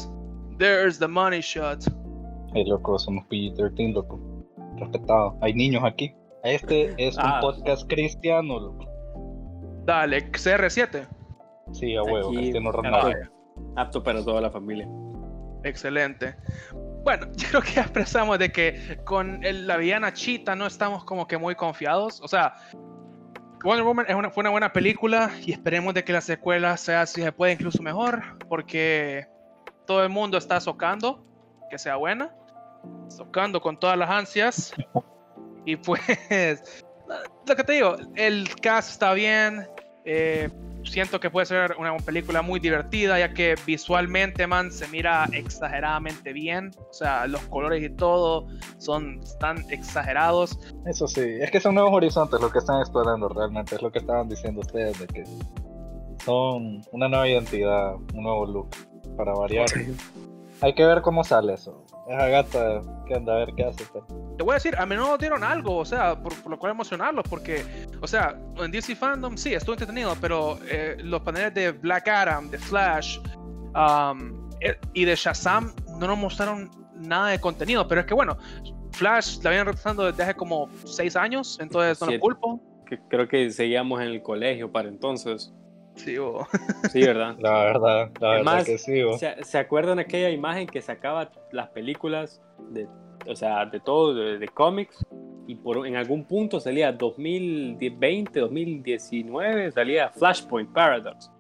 There's 0.58 1.00
the 1.00 1.08
money 1.08 1.42
shot. 1.42 1.84
Hey, 2.54 2.64
loco, 2.68 2.98
somos 3.00 3.26
PG-13, 3.28 3.94
loco. 3.94 4.20
Respetado. 4.78 5.38
Hay 5.42 5.54
niños 5.54 5.84
aquí. 5.84 6.14
Este 6.46 6.94
es 7.00 7.18
un 7.18 7.24
ah. 7.26 7.40
podcast 7.42 7.90
cristiano, 7.90 8.60
loco. 8.60 8.86
Dale, 9.84 10.32
CR7. 10.32 11.08
Sí, 11.74 11.96
a 11.96 12.04
huevo, 12.04 12.30
Cristiano 12.30 12.72
Apto 13.76 14.04
para 14.04 14.24
toda 14.24 14.42
la 14.42 14.52
familia. 14.52 14.88
Excelente. 15.64 16.36
Bueno, 17.04 17.26
yo 17.36 17.48
creo 17.50 17.62
que 17.64 17.72
ya 17.72 17.82
expresamos 17.82 18.38
de 18.38 18.52
que 18.52 19.00
con 19.06 19.40
la 19.42 19.78
villana 19.78 20.14
Chita 20.14 20.56
no 20.56 20.68
estamos 20.68 21.04
como 21.04 21.28
que 21.28 21.40
muy 21.40 21.56
confiados. 21.56 22.22
O 22.22 22.28
sea, 22.28 22.54
Wonder 23.64 23.84
Woman 23.84 24.06
es 24.08 24.14
una, 24.14 24.30
fue 24.30 24.42
una 24.42 24.52
buena 24.52 24.72
película 24.72 25.32
y 25.44 25.52
esperemos 25.52 25.96
de 25.96 26.04
que 26.04 26.14
la 26.14 26.22
secuela 26.22 26.78
sea 26.78 27.08
si 27.08 27.24
se 27.24 27.32
puede 27.32 27.54
incluso 27.54 27.82
mejor, 27.82 28.22
porque 28.48 29.28
todo 29.88 30.04
el 30.04 30.10
mundo 30.10 30.38
está 30.38 30.60
socando 30.60 31.26
que 31.72 31.80
sea 31.80 31.96
buena, 31.96 32.36
socando 33.08 33.62
con 33.62 33.80
todas 33.80 33.98
las 33.98 34.12
ansias. 34.12 34.76
Y 35.66 35.76
pues, 35.76 36.02
lo 37.48 37.56
que 37.56 37.64
te 37.64 37.74
digo, 37.74 37.96
el 38.16 38.50
cast 38.62 38.92
está 38.92 39.14
bien. 39.14 39.68
Eh, 40.06 40.50
siento 40.84 41.20
que 41.20 41.30
puede 41.30 41.46
ser 41.46 41.76
una 41.80 41.96
película 41.98 42.42
muy 42.42 42.60
divertida, 42.60 43.20
ya 43.20 43.34
que 43.34 43.56
visualmente, 43.66 44.46
man, 44.48 44.72
se 44.72 44.88
mira 44.88 45.28
exageradamente 45.34 46.34
bien. 46.34 46.72
O 46.90 46.94
sea, 46.94 47.28
los 47.28 47.42
colores 47.44 47.84
y 47.84 47.90
todo 47.90 48.48
son 48.78 49.22
tan 49.40 49.70
exagerados. 49.72 50.58
Eso 50.86 51.08
sí, 51.08 51.22
es 51.40 51.52
que 51.52 51.60
son 51.60 51.76
nuevos 51.76 51.94
horizontes 51.94 52.40
lo 52.40 52.52
que 52.52 52.60
están 52.60 52.80
explorando 52.82 53.28
realmente, 53.30 53.76
es 53.76 53.82
lo 53.82 53.92
que 53.92 54.00
estaban 54.00 54.30
diciendo 54.30 54.62
ustedes, 54.62 55.00
de 55.00 55.08
que 55.08 55.24
son 56.24 56.82
una 56.92 57.08
nueva 57.08 57.28
identidad, 57.28 57.96
un 57.96 58.24
nuevo 58.24 58.46
look, 58.46 58.70
para 59.18 59.34
variar. 59.34 59.68
Hay 60.62 60.74
que 60.74 60.86
ver 60.86 61.02
cómo 61.02 61.24
sale 61.24 61.54
eso. 61.54 61.85
Esa 62.08 62.28
gata 62.28 62.82
que 63.08 63.16
anda 63.16 63.34
a 63.34 63.38
ver 63.38 63.54
qué 63.56 63.64
hace. 63.64 63.84
Pues. 63.86 64.04
Te 64.38 64.44
voy 64.44 64.52
a 64.52 64.56
decir, 64.56 64.76
a 64.78 64.86
menudo 64.86 65.18
dieron 65.18 65.44
algo, 65.44 65.78
o 65.78 65.86
sea, 65.86 66.16
por, 66.16 66.34
lo 66.48 66.60
cual 66.60 66.72
emocionarlos, 66.72 67.26
porque, 67.28 67.64
o 68.02 68.08
sea, 68.08 68.38
en 68.58 68.72
DC 68.72 68.96
Fandom 68.96 69.36
sí, 69.38 69.54
estuvo 69.54 69.74
entretenido, 69.74 70.16
pero 70.22 70.60
eh, 70.70 70.98
los 71.00 71.22
paneles 71.22 71.54
de 71.54 71.72
Black 71.72 72.08
Adam, 72.08 72.50
de 72.50 72.60
Flash 72.60 73.18
um, 73.74 74.50
eh, 74.62 74.78
y 74.94 75.06
de 75.06 75.16
Shazam 75.16 75.74
no 76.00 76.08
nos 76.08 76.18
mostraron 76.18 76.70
nada 76.96 77.30
de 77.30 77.40
contenido, 77.40 77.88
pero 77.88 78.02
es 78.02 78.08
que 78.08 78.14
bueno, 78.14 78.38
Flash 78.92 79.40
la 79.44 79.50
vienen 79.50 79.68
retrasando 79.68 80.06
desde 80.06 80.24
hace 80.24 80.36
como 80.36 80.70
seis 80.86 81.16
años, 81.16 81.58
entonces 81.60 82.00
no 82.02 82.12
lo 82.12 82.20
culpo. 82.20 82.62
Que 82.88 83.00
creo 83.10 83.28
que 83.28 83.50
seguíamos 83.50 84.00
en 84.02 84.10
el 84.10 84.22
colegio 84.22 84.72
para 84.72 84.88
entonces. 84.88 85.52
Sí, 85.96 86.18
sí, 86.92 87.02
¿verdad? 87.02 87.36
La 87.40 87.64
verdad, 87.64 88.12
la 88.20 88.30
verdad 88.30 88.66
que 88.66 88.78
sí. 88.78 89.02
¿se, 89.18 89.44
¿Se 89.44 89.58
acuerdan 89.58 90.00
aquella 90.00 90.30
imagen 90.30 90.68
que 90.68 90.82
sacaba 90.82 91.32
las 91.52 91.70
películas 91.70 92.42
de, 92.70 92.88
o 93.28 93.36
sea, 93.36 93.66
de 93.66 93.80
todo, 93.80 94.14
de, 94.14 94.48
cómics? 94.50 95.06
Y 95.48 95.56
por, 95.56 95.86
en 95.88 95.96
algún 95.96 96.26
punto 96.26 96.60
salía 96.60 96.92
2020, 96.92 98.40
2019, 98.40 99.72
salía 99.72 100.10
Flashpoint 100.10 100.72
Paradox. 100.74 101.32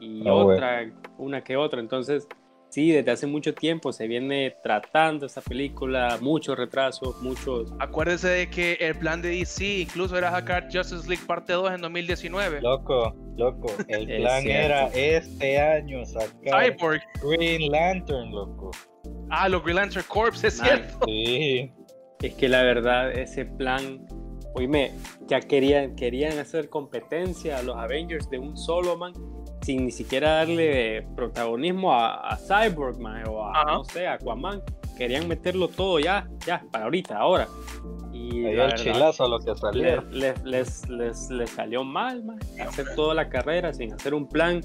Y 0.00 0.26
ah, 0.26 0.34
otra, 0.34 0.90
una 1.18 1.42
que 1.42 1.56
otra. 1.56 1.80
Entonces, 1.80 2.28
Sí, 2.70 2.92
desde 2.92 3.10
hace 3.10 3.26
mucho 3.26 3.54
tiempo 3.54 3.92
se 3.92 4.06
viene 4.06 4.54
tratando 4.62 5.24
esta 5.26 5.40
película, 5.40 6.18
muchos 6.20 6.56
retrasos, 6.56 7.20
muchos... 7.22 7.72
Acuérdese 7.78 8.28
de 8.28 8.50
que 8.50 8.74
el 8.74 8.94
plan 8.96 9.22
de 9.22 9.30
DC 9.30 9.64
incluso 9.80 10.18
era 10.18 10.30
sacar 10.30 10.68
Justice 10.70 11.08
League 11.08 11.24
parte 11.26 11.54
2 11.54 11.72
en 11.72 11.80
2019. 11.80 12.60
Loco, 12.60 13.14
loco, 13.36 13.72
el 13.88 14.06
plan 14.18 14.46
era 14.46 14.88
este 14.88 15.58
año 15.58 16.04
sacar 16.04 16.72
Cyborg. 16.72 17.00
Green 17.22 17.72
Lantern, 17.72 18.30
loco. 18.30 18.70
Ah, 19.30 19.48
los 19.48 19.62
Green 19.62 19.76
Lantern 19.76 20.04
Corps, 20.06 20.44
es 20.44 20.58
cierto. 20.58 21.06
Sí. 21.06 21.72
Es 22.20 22.34
que 22.34 22.48
la 22.48 22.62
verdad, 22.62 23.12
ese 23.12 23.46
plan, 23.46 24.06
oíme, 24.54 24.92
ya 25.26 25.40
querían, 25.40 25.96
querían 25.96 26.38
hacer 26.38 26.68
competencia 26.68 27.58
a 27.58 27.62
los 27.62 27.76
Avengers 27.76 28.28
de 28.30 28.38
un 28.38 28.56
solo 28.56 28.96
man 28.96 29.12
sin 29.62 29.84
ni 29.84 29.90
siquiera 29.90 30.36
darle 30.36 31.06
protagonismo 31.14 31.92
a, 31.92 32.36
Cyborg 32.36 32.98
o 33.28 33.44
a, 33.44 33.64
no 33.64 33.84
sé, 33.84 34.06
Aquaman. 34.06 34.62
Querían 34.96 35.28
meterlo 35.28 35.68
todo 35.68 35.98
ya, 36.00 36.26
ya, 36.46 36.64
para 36.72 36.84
ahorita, 36.84 37.18
ahora. 37.18 37.46
Y 38.12 38.46
el 38.46 38.74
chilazo 38.74 39.28
lo 39.28 39.38
que 39.38 39.54
salió. 39.54 40.00
Les, 40.10 40.42
les, 40.42 40.88
les, 40.88 41.50
salió 41.50 41.84
mal, 41.84 42.24
man, 42.24 42.38
hacer 42.66 42.86
toda 42.96 43.14
la 43.14 43.28
carrera 43.28 43.72
sin 43.72 43.92
hacer 43.92 44.14
un 44.14 44.28
plan 44.28 44.60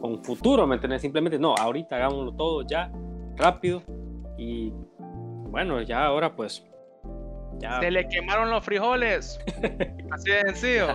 con 0.00 0.22
futuro, 0.22 0.66
¿me 0.66 0.74
entiendes? 0.76 1.02
Simplemente, 1.02 1.38
no, 1.38 1.54
ahorita 1.56 1.96
hagámoslo 1.96 2.32
todo 2.32 2.62
ya, 2.66 2.92
rápido. 3.36 3.82
Y 4.38 4.72
bueno, 5.48 5.82
ya 5.82 6.04
ahora 6.04 6.36
pues. 6.36 6.64
Ya. 7.60 7.80
Se 7.80 7.90
le 7.90 8.08
quemaron 8.08 8.50
los 8.50 8.64
frijoles. 8.64 9.38
Así 10.10 10.30
de 10.30 10.40
sencillo. 10.46 10.88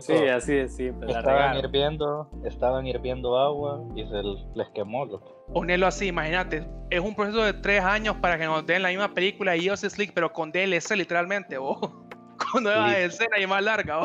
sí, 0.00 0.12
así 0.28 0.54
es, 0.56 0.76
sí. 0.76 0.90
Estaban 1.08 1.56
hirviendo, 1.56 2.28
estaban 2.44 2.86
hirviendo 2.86 3.38
agua 3.38 3.80
y 3.94 4.04
se 4.04 4.22
les 4.54 4.68
quemó. 4.74 5.20
Ponerlo 5.52 5.86
así, 5.86 6.08
imagínate. 6.08 6.66
Es 6.90 7.00
un 7.00 7.14
proceso 7.14 7.44
de 7.44 7.52
tres 7.52 7.82
años 7.82 8.16
para 8.16 8.36
que 8.36 8.44
nos 8.44 8.66
den 8.66 8.82
la 8.82 8.88
misma 8.88 9.14
película 9.14 9.52
de 9.52 9.68
Justice 9.68 9.96
League, 9.96 10.12
pero 10.14 10.32
con 10.32 10.50
DLC 10.50 10.96
literalmente, 10.96 11.56
o 11.58 11.76
con 12.52 12.64
nueva 12.64 12.98
escena 12.98 13.38
y 13.38 13.46
más 13.46 13.62
larga. 13.62 14.00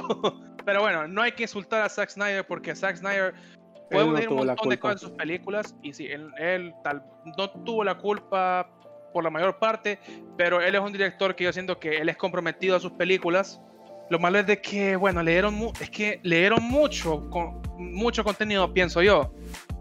Pero 0.65 0.81
bueno, 0.81 1.08
no 1.08 1.22
hay 1.24 1.31
que 1.31 1.43
insultar 1.43 1.81
a 1.81 1.89
Zack 1.89 2.10
Snyder 2.10 2.46
porque 2.46 2.75
Zack 2.75 2.98
Snyder 2.98 3.34
puede 3.89 4.05
unir 4.05 4.29
un 4.29 4.46
montón 4.46 4.69
de 4.69 4.79
cosas 4.79 5.01
en 5.01 5.08
sus 5.10 5.17
películas 5.17 5.75
y 5.81 5.93
sí, 5.93 6.05
él, 6.05 6.29
él 6.38 6.74
tal, 6.84 7.03
no 7.38 7.50
tuvo 7.50 7.84
la 7.84 7.98
culpa 7.98 8.69
por 9.12 9.24
la 9.24 9.30
mayor 9.30 9.60
parte, 9.60 10.00
pero 10.38 10.62
él 10.62 10.75
es 10.75 10.82
un 10.82 10.92
director 10.92 11.36
que 11.36 11.46
yo 11.46 11.54
siento 11.54 11.80
que 11.80 11.98
él 11.98 12.10
es 12.10 12.18
comprometido 12.18 12.75
a 12.75 12.80
sus 12.80 12.92
películas 12.94 13.62
lo 14.10 14.18
malo 14.18 14.39
es 14.39 14.48
de 14.48 14.60
que, 14.60 14.96
bueno, 14.96 15.22
leyeron, 15.22 15.72
es 15.80 15.89
que 15.89 16.20
leyeron 16.24 16.63
mucho, 16.63 17.30
con, 17.30 17.62
mucho 17.78 18.24
contenido, 18.24 18.74
pienso 18.74 19.01
yo, 19.04 19.34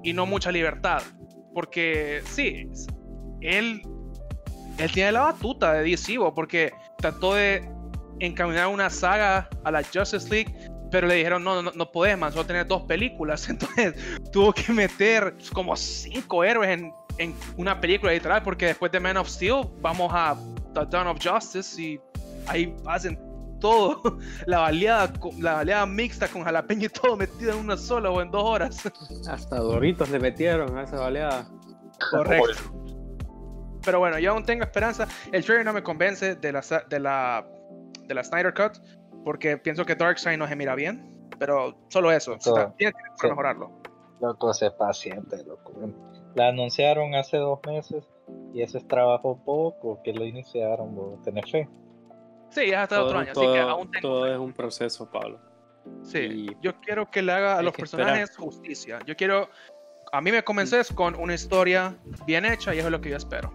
y 0.02 0.12
no 0.12 0.26
mucha 0.26 0.52
libertad. 0.52 1.02
Porque 1.54 2.22
sí, 2.26 2.68
él, 3.40 3.82
él 4.76 4.92
tiene 4.92 5.12
la 5.12 5.20
batuta 5.20 5.72
de 5.72 5.82
DC, 5.82 6.18
porque 6.34 6.72
trató 6.98 7.34
de 7.34 7.66
encaminar 8.20 8.68
una 8.68 8.90
saga 8.90 9.48
a 9.64 9.70
la 9.70 9.82
Justice 9.82 10.28
League, 10.28 10.54
pero 10.90 11.06
le 11.06 11.14
dijeron, 11.14 11.42
no, 11.42 11.62
no, 11.62 11.72
no 11.74 11.90
podés 11.90 12.18
más, 12.18 12.34
solo 12.34 12.44
tener 12.44 12.66
dos 12.66 12.82
películas. 12.82 13.48
Entonces 13.48 13.94
tuvo 14.30 14.52
que 14.52 14.72
meter 14.72 15.34
como 15.54 15.74
cinco 15.74 16.44
héroes 16.44 16.78
en, 16.78 16.92
en 17.18 17.34
una 17.56 17.80
película 17.80 18.12
literal, 18.12 18.42
porque 18.42 18.66
después 18.66 18.90
de 18.92 19.00
Man 19.00 19.16
of 19.16 19.28
Steel 19.28 19.68
vamos 19.80 20.10
a 20.14 20.36
The 20.74 20.86
Dawn 20.86 21.08
of 21.08 21.18
Justice 21.22 21.80
y 21.80 22.00
ahí 22.46 22.74
hacen 22.86 23.18
todo, 23.60 24.18
la 24.46 24.60
baleada, 24.60 25.12
la 25.38 25.54
baleada 25.54 25.86
mixta 25.86 26.28
con 26.28 26.44
jalapeño 26.44 26.86
y 26.86 26.88
todo 26.88 27.16
metido 27.16 27.52
en 27.52 27.58
una 27.58 27.76
sola 27.76 28.10
o 28.10 28.20
en 28.20 28.30
dos 28.30 28.42
horas. 28.44 28.82
Hasta 29.28 29.56
Doritos 29.56 30.08
le 30.10 30.18
metieron 30.18 30.76
a 30.78 30.84
esa 30.84 31.00
baleada. 31.00 31.46
Correcto. 32.10 32.54
Pero 33.84 34.00
bueno, 34.00 34.18
yo 34.18 34.32
aún 34.32 34.44
tengo 34.44 34.64
esperanza. 34.64 35.08
El 35.32 35.44
trailer 35.44 35.64
no 35.64 35.72
me 35.72 35.82
convence 35.82 36.34
de 36.34 36.52
la, 36.52 36.62
de 36.88 37.00
la, 37.00 37.46
de 38.06 38.14
la 38.14 38.24
Snyder 38.24 38.52
Cut, 38.52 38.78
porque 39.24 39.56
pienso 39.56 39.84
que 39.84 39.94
Darkseid 39.94 40.36
no 40.36 40.46
se 40.46 40.56
mira 40.56 40.74
bien. 40.74 41.28
Pero 41.38 41.78
solo 41.88 42.10
eso, 42.10 42.36
tiene 42.76 42.92
que 42.92 43.28
mejorarlo. 43.28 43.70
Loco, 44.20 44.52
sé 44.52 44.70
paciente, 44.72 45.44
loco. 45.44 45.72
La 46.34 46.48
anunciaron 46.48 47.14
hace 47.14 47.36
dos 47.38 47.58
meses 47.66 48.04
y 48.54 48.62
ese 48.62 48.78
es 48.78 48.88
trabajo 48.88 49.40
poco 49.44 50.00
que 50.02 50.12
lo 50.12 50.24
iniciaron, 50.24 51.20
tenés 51.22 51.50
fe. 51.50 51.68
Sí, 52.50 52.62
es 52.62 52.76
hasta 52.76 53.02
otro 53.02 53.18
año, 53.18 53.32
así 53.32 53.40
que 53.40 53.58
aún 53.58 53.90
tengo. 53.90 54.08
Todo 54.08 54.26
es 54.26 54.38
un 54.38 54.52
proceso, 54.52 55.10
Pablo. 55.10 55.38
Sí, 56.02 56.46
yo 56.60 56.78
quiero 56.80 57.10
que 57.10 57.22
le 57.22 57.32
haga 57.32 57.58
a 57.58 57.62
los 57.62 57.74
personajes 57.74 58.36
justicia. 58.36 58.98
Yo 59.06 59.16
quiero. 59.16 59.48
A 60.12 60.20
mí 60.20 60.32
me 60.32 60.42
comences 60.42 60.90
con 60.92 61.14
una 61.14 61.34
historia 61.34 61.96
bien 62.26 62.46
hecha 62.46 62.74
y 62.74 62.78
eso 62.78 62.88
es 62.88 62.92
lo 62.92 63.00
que 63.00 63.10
yo 63.10 63.16
espero. 63.16 63.52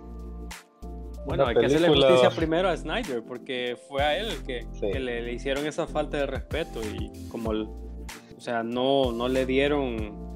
Bueno, 1.26 1.46
hay 1.46 1.56
que 1.56 1.66
hacerle 1.66 1.88
justicia 1.88 2.30
primero 2.30 2.70
a 2.70 2.78
Snyder, 2.78 3.24
porque 3.24 3.78
fue 3.88 4.04
a 4.04 4.18
él 4.18 4.28
que, 4.46 4.68
que 4.80 5.00
le, 5.00 5.32
hicieron 5.32 5.66
esa 5.66 5.88
falta 5.88 6.18
de 6.18 6.26
respeto 6.26 6.82
y 6.82 7.30
como, 7.30 7.52
o 7.52 8.42
sea, 8.42 8.62
no, 8.62 9.12
no 9.12 9.30
le 9.30 9.46
dieron 9.46 10.33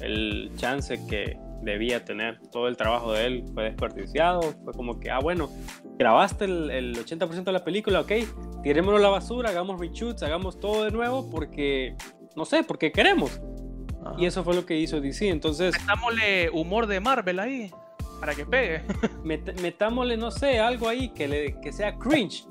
el 0.00 0.52
chance 0.56 0.98
que, 1.08 1.36
debía 1.62 2.04
tener. 2.04 2.40
Todo 2.50 2.68
el 2.68 2.76
trabajo 2.76 3.12
de 3.12 3.26
él 3.26 3.44
fue 3.52 3.64
desperdiciado. 3.64 4.42
Fue 4.64 4.72
como 4.72 5.00
que, 5.00 5.10
ah, 5.10 5.20
bueno, 5.20 5.50
grabaste 5.98 6.44
el, 6.44 6.96
80% 6.96 7.44
de 7.44 7.52
la 7.52 7.64
película, 7.64 8.00
ok, 8.00 8.12
tirémonos 8.62 9.00
la 9.00 9.08
basura, 9.08 9.50
hagamos 9.50 9.80
reshoots, 9.80 10.22
hagamos 10.22 10.60
todo 10.60 10.84
de 10.84 10.90
nuevo 10.90 11.28
porque, 11.30 11.96
no 12.36 12.44
sé, 12.44 12.64
porque 12.64 12.92
queremos. 12.92 13.40
Y 14.16 14.26
eso 14.26 14.42
fue 14.42 14.54
lo 14.54 14.64
que 14.64 14.78
hizo 14.78 15.00
DC. 15.00 15.28
Entonces. 15.28 15.74
Metámosle 15.78 16.50
humor 16.50 16.86
de 16.86 17.00
Marvel 17.00 17.38
ahí. 17.40 17.70
Para 18.20 18.34
que 18.34 18.46
pegue. 18.46 18.82
metámosle, 19.62 20.16
no 20.16 20.30
sé, 20.30 20.58
algo 20.58 20.88
ahí 20.88 21.10
que, 21.10 21.28
le, 21.28 21.60
que 21.60 21.72
sea 21.72 21.98
cringe. 21.98 22.46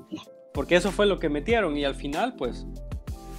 Porque 0.54 0.76
eso 0.76 0.92
fue 0.92 1.06
lo 1.06 1.18
que 1.18 1.28
metieron. 1.28 1.76
Y 1.76 1.84
al 1.84 1.94
final, 1.94 2.34
pues, 2.36 2.64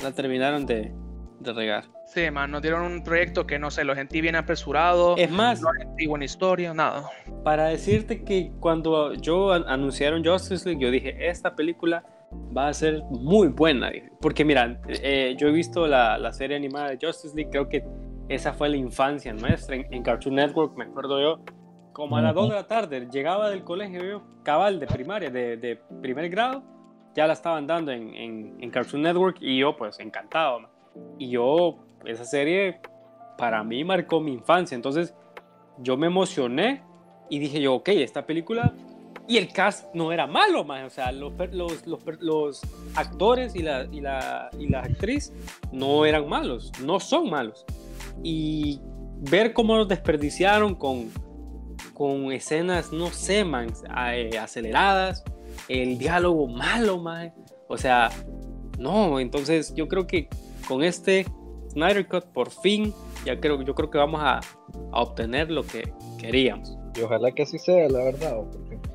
la 0.04 0.12
terminaron 0.12 0.66
de, 0.66 0.92
de 1.39 1.53
regar. 1.53 1.86
Sí, 2.05 2.29
man, 2.31 2.51
nos 2.51 2.62
dieron 2.62 2.84
un 2.91 3.03
proyecto 3.03 3.46
que 3.46 3.60
no 3.60 3.69
sé, 3.72 3.84
lo 3.84 3.96
sentí 3.96 4.22
bien 4.22 4.36
apresurado. 4.36 5.15
Es 5.17 5.29
más, 5.31 5.62
no 5.62 5.69
sentí 5.77 6.08
buena 6.08 6.25
historia, 6.25 6.74
nada. 6.74 7.10
Para 7.43 7.65
decirte 7.65 8.24
que 8.24 8.51
cuando 8.60 9.13
yo 9.13 9.51
anunciaron 9.51 10.25
Justice 10.25 10.67
League, 10.67 10.84
yo 10.84 10.91
dije, 10.91 11.29
esta 11.29 11.55
película 11.55 12.03
va 12.55 12.67
a 12.67 12.74
ser 12.74 13.03
muy 13.10 13.48
buena. 13.50 13.91
Porque 14.22 14.43
mira, 14.43 14.79
eh, 14.88 15.36
yo 15.38 15.48
he 15.48 15.51
visto 15.51 15.88
la, 15.88 16.17
la, 16.17 16.34
serie 16.34 16.58
animada 16.58 16.89
de 16.89 17.00
Justice 17.01 17.36
League, 17.36 17.51
creo 17.51 17.69
que 17.69 17.86
esa 18.27 18.53
fue 18.53 18.69
la 18.69 18.77
infancia 18.77 19.34
nuestra 19.34 19.75
en, 19.75 20.03
Cartoon 20.03 20.36
Network, 20.36 20.75
me 20.77 20.86
acuerdo 20.86 21.22
yo. 21.22 21.43
Como 21.93 22.17
a 22.17 22.22
las 22.22 22.34
2 22.34 22.50
de 22.50 22.55
la 22.55 22.67
tarde, 22.67 23.08
llegaba 23.12 23.50
del 23.50 23.63
colegio 23.63 24.03
yo, 24.03 24.24
cabal 24.43 24.79
de 24.79 24.88
primaria, 24.88 25.29
de, 25.29 25.58
de 25.58 25.75
primer 26.01 26.29
grado, 26.29 26.63
ya 27.13 27.27
la 27.27 27.34
estaban 27.34 27.67
dando 27.67 27.91
en, 27.91 28.15
en, 28.15 28.58
en 28.60 28.72
Cartoon 28.72 29.01
Network 29.01 29.38
y 29.41 29.60
yo 29.60 29.75
pues 29.75 30.00
encantado. 30.00 30.69
Y 31.18 31.29
yo, 31.29 31.79
esa 32.06 32.25
serie 32.25 32.82
para 33.38 33.63
mí 33.63 33.84
marcó 33.84 34.20
mi 34.22 34.34
infancia. 34.34 34.75
Entonces 34.75 35.13
yo 35.77 35.98
me 35.98 36.08
emocioné 36.08 36.84
y 37.29 37.39
dije 37.39 37.62
yo, 37.62 37.75
ok, 37.75 37.89
esta 37.89 38.25
película... 38.25 38.74
Y 39.27 39.38
el 39.38 39.53
cast 39.53 39.94
no 39.94 40.12
era 40.12 40.25
malo, 40.25 40.63
más. 40.63 40.88
O 40.88 40.89
sea, 40.89 41.12
los, 41.12 41.32
los, 41.51 41.86
los, 41.86 42.03
los 42.20 42.62
actores 42.96 43.56
y 43.56 43.60
la, 43.60 43.88
y, 43.91 44.01
la, 44.01 44.50
y 44.58 44.68
la 44.68 44.79
actriz 44.79 45.32
no 45.72 46.03
eran 46.03 46.27
malos, 46.27 46.72
no 46.84 47.00
son 47.00 47.29
malos. 47.29 47.63
Y 48.24 48.82
ver 49.29 49.53
cómo 49.53 49.77
los 49.77 49.88
desperdiciaron 49.88 50.74
con, 50.74 51.12
con 51.94 52.32
escenas, 52.32 52.91
no 52.91 53.12
sé, 53.12 53.44
man, 53.44 53.72
eh, 54.13 54.36
aceleradas, 54.39 55.24
el 55.68 56.00
diálogo 56.00 56.48
malo, 56.48 56.98
man. 56.98 57.32
O 57.68 57.77
sea, 57.77 58.10
no, 58.79 59.20
entonces 59.20 59.75
yo 59.75 59.88
creo 59.88 60.08
que 60.08 60.27
con 60.70 60.84
este 60.84 61.26
Snyder 61.72 62.08
Cut 62.08 62.26
por 62.26 62.50
fin 62.50 62.94
ya 63.26 63.38
creo 63.40 63.62
yo 63.64 63.76
creo 63.76 63.90
que 63.90 63.98
vamos 63.98 64.22
a, 64.22 64.40
a 64.92 65.02
obtener 65.02 65.52
lo 65.52 65.64
que 65.64 65.92
queríamos. 66.20 66.78
Y 66.96 67.02
ojalá 67.02 67.32
que 67.32 67.44
así 67.44 67.58
sea 67.60 67.90
la 67.90 68.04
verdad 68.06 68.38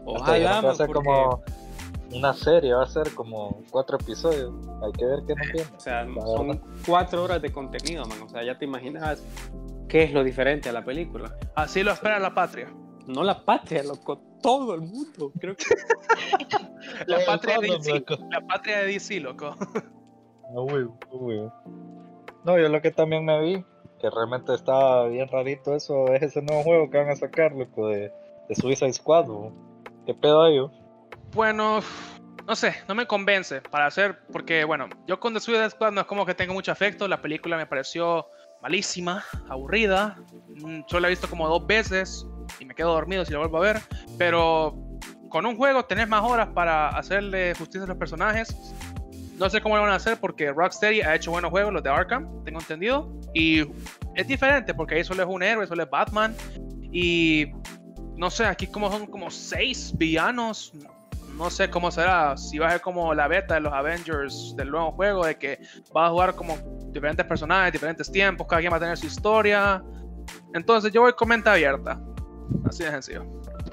ojalá 0.06 0.60
va 0.60 0.70
a 0.70 0.74
ser 0.74 0.90
como 0.90 1.42
una 2.12 2.32
serie 2.32 2.72
va 2.72 2.84
a 2.84 2.86
ser 2.86 3.12
como 3.14 3.60
cuatro 3.70 3.98
episodios. 4.00 4.54
Hay 4.82 4.92
que 4.92 5.04
ver 5.04 5.18
qué 5.26 5.34
nos 5.34 5.52
viene. 5.52 5.70
O 5.76 5.80
sea 5.80 6.06
son 6.06 6.62
cuatro 6.86 7.24
horas 7.24 7.42
de 7.42 7.52
contenido 7.52 8.06
man. 8.06 8.22
O 8.22 8.28
sea 8.28 8.44
ya 8.44 8.56
te 8.56 8.64
imaginas 8.64 9.22
qué 9.88 10.04
es 10.04 10.12
lo 10.12 10.22
diferente 10.22 10.68
a 10.68 10.72
la 10.72 10.84
película. 10.84 11.36
Así 11.56 11.82
lo 11.82 11.92
espera 11.92 12.18
la 12.20 12.34
patria. 12.34 12.72
No 13.06 13.22
la 13.24 13.44
patria 13.44 13.82
loco 13.82 14.18
todo 14.40 14.74
el 14.74 14.82
mundo. 14.82 15.32
Creo 15.40 15.56
que... 15.56 15.64
la, 17.06 17.18
patria 17.26 17.58
de 17.58 17.68
DC, 17.68 18.04
la 18.30 18.40
patria 18.46 18.78
de 18.78 18.86
DC, 18.86 19.20
loco. 19.20 19.54
No, 22.44 22.58
yo 22.58 22.68
lo 22.68 22.82
que 22.82 22.90
también 22.90 23.24
me 23.24 23.40
vi, 23.40 23.64
que 24.00 24.10
realmente 24.10 24.54
está 24.54 25.04
bien 25.04 25.28
rarito 25.28 25.74
eso, 25.74 26.08
es 26.08 26.22
ese 26.22 26.42
nuevo 26.42 26.62
juego 26.62 26.90
que 26.90 26.98
van 26.98 27.10
a 27.10 27.16
sacar, 27.16 27.52
loco, 27.52 27.88
de, 27.88 28.12
de 28.48 28.54
Suicide 28.54 28.92
Squad. 28.92 29.26
¿Qué 30.06 30.14
pedo 30.14 30.42
hay? 30.42 30.58
Bueno, 31.32 31.80
no 32.46 32.54
sé, 32.54 32.74
no 32.88 32.94
me 32.94 33.06
convence 33.06 33.62
para 33.62 33.86
hacer, 33.86 34.18
porque 34.30 34.64
bueno, 34.64 34.88
yo 35.06 35.18
con 35.18 35.32
The 35.32 35.40
Suicide 35.40 35.70
Squad 35.70 35.92
no 35.92 36.02
es 36.02 36.06
como 36.06 36.26
que 36.26 36.34
tengo 36.34 36.52
mucho 36.52 36.72
afecto, 36.72 37.08
la 37.08 37.22
película 37.22 37.56
me 37.56 37.66
pareció 37.66 38.26
malísima, 38.60 39.24
aburrida, 39.48 40.18
mm, 40.62 40.82
solo 40.86 41.00
la 41.00 41.08
he 41.08 41.10
visto 41.10 41.28
como 41.28 41.48
dos 41.48 41.66
veces 41.66 42.26
y 42.60 42.64
me 42.64 42.74
quedo 42.74 42.92
dormido 42.92 43.24
si 43.24 43.32
la 43.32 43.38
vuelvo 43.38 43.58
a 43.58 43.60
ver, 43.60 43.80
pero 44.18 44.74
con 45.28 45.46
un 45.46 45.56
juego 45.56 45.84
tenés 45.84 46.08
más 46.08 46.22
horas 46.22 46.48
para 46.54 46.88
hacerle 46.90 47.54
justicia 47.54 47.84
a 47.84 47.88
los 47.88 47.96
personajes. 47.96 48.54
No 49.38 49.50
sé 49.50 49.60
cómo 49.60 49.76
lo 49.76 49.82
van 49.82 49.90
a 49.90 49.96
hacer 49.96 50.18
porque 50.20 50.52
Rocksteady 50.52 51.00
ha 51.00 51.14
hecho 51.14 51.30
buenos 51.30 51.50
juegos, 51.50 51.72
los 51.72 51.82
de 51.82 51.90
Arkham, 51.90 52.44
tengo 52.44 52.60
entendido, 52.60 53.12
y 53.34 53.62
es 54.14 54.26
diferente 54.26 54.74
porque 54.74 54.94
ahí 54.94 55.04
solo 55.04 55.22
es 55.22 55.28
un 55.28 55.42
héroe, 55.42 55.66
solo 55.66 55.82
es 55.82 55.90
Batman, 55.90 56.34
y 56.92 57.50
no 58.16 58.30
sé, 58.30 58.44
aquí 58.44 58.68
como 58.68 58.90
son 58.90 59.06
como 59.06 59.30
seis 59.30 59.92
villanos, 59.96 60.72
no 61.36 61.50
sé 61.50 61.68
cómo 61.68 61.90
será, 61.90 62.36
si 62.36 62.58
va 62.58 62.68
a 62.68 62.70
ser 62.72 62.80
como 62.80 63.12
la 63.12 63.26
beta 63.26 63.54
de 63.54 63.60
los 63.60 63.72
Avengers 63.72 64.54
del 64.56 64.70
nuevo 64.70 64.92
juego, 64.92 65.26
de 65.26 65.36
que 65.36 65.58
va 65.94 66.06
a 66.06 66.10
jugar 66.10 66.34
como 66.36 66.56
diferentes 66.92 67.26
personajes, 67.26 67.72
diferentes 67.72 68.10
tiempos, 68.10 68.46
cada 68.46 68.60
quien 68.60 68.72
va 68.72 68.76
a 68.76 68.80
tener 68.80 68.96
su 68.96 69.06
historia. 69.06 69.82
Entonces 70.54 70.92
yo 70.92 71.00
voy 71.00 71.12
con 71.14 71.28
mente 71.28 71.50
abierta. 71.50 72.00
Así 72.64 72.84
de 72.84 72.90
sencillo. 72.90 73.24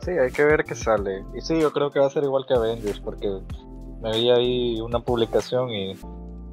Sí, 0.04 0.12
hay 0.12 0.32
que 0.32 0.44
ver 0.44 0.64
qué 0.64 0.74
sale. 0.74 1.24
Y 1.36 1.42
sí, 1.42 1.60
yo 1.60 1.72
creo 1.72 1.92
que 1.92 2.00
va 2.00 2.08
a 2.08 2.10
ser 2.10 2.24
igual 2.24 2.46
que 2.48 2.56
Avengers, 2.56 3.00
porque 3.00 3.28
me 4.02 4.12
vi 4.14 4.30
ahí 4.30 4.82
una 4.82 5.00
publicación 5.00 5.70
y 5.70 5.96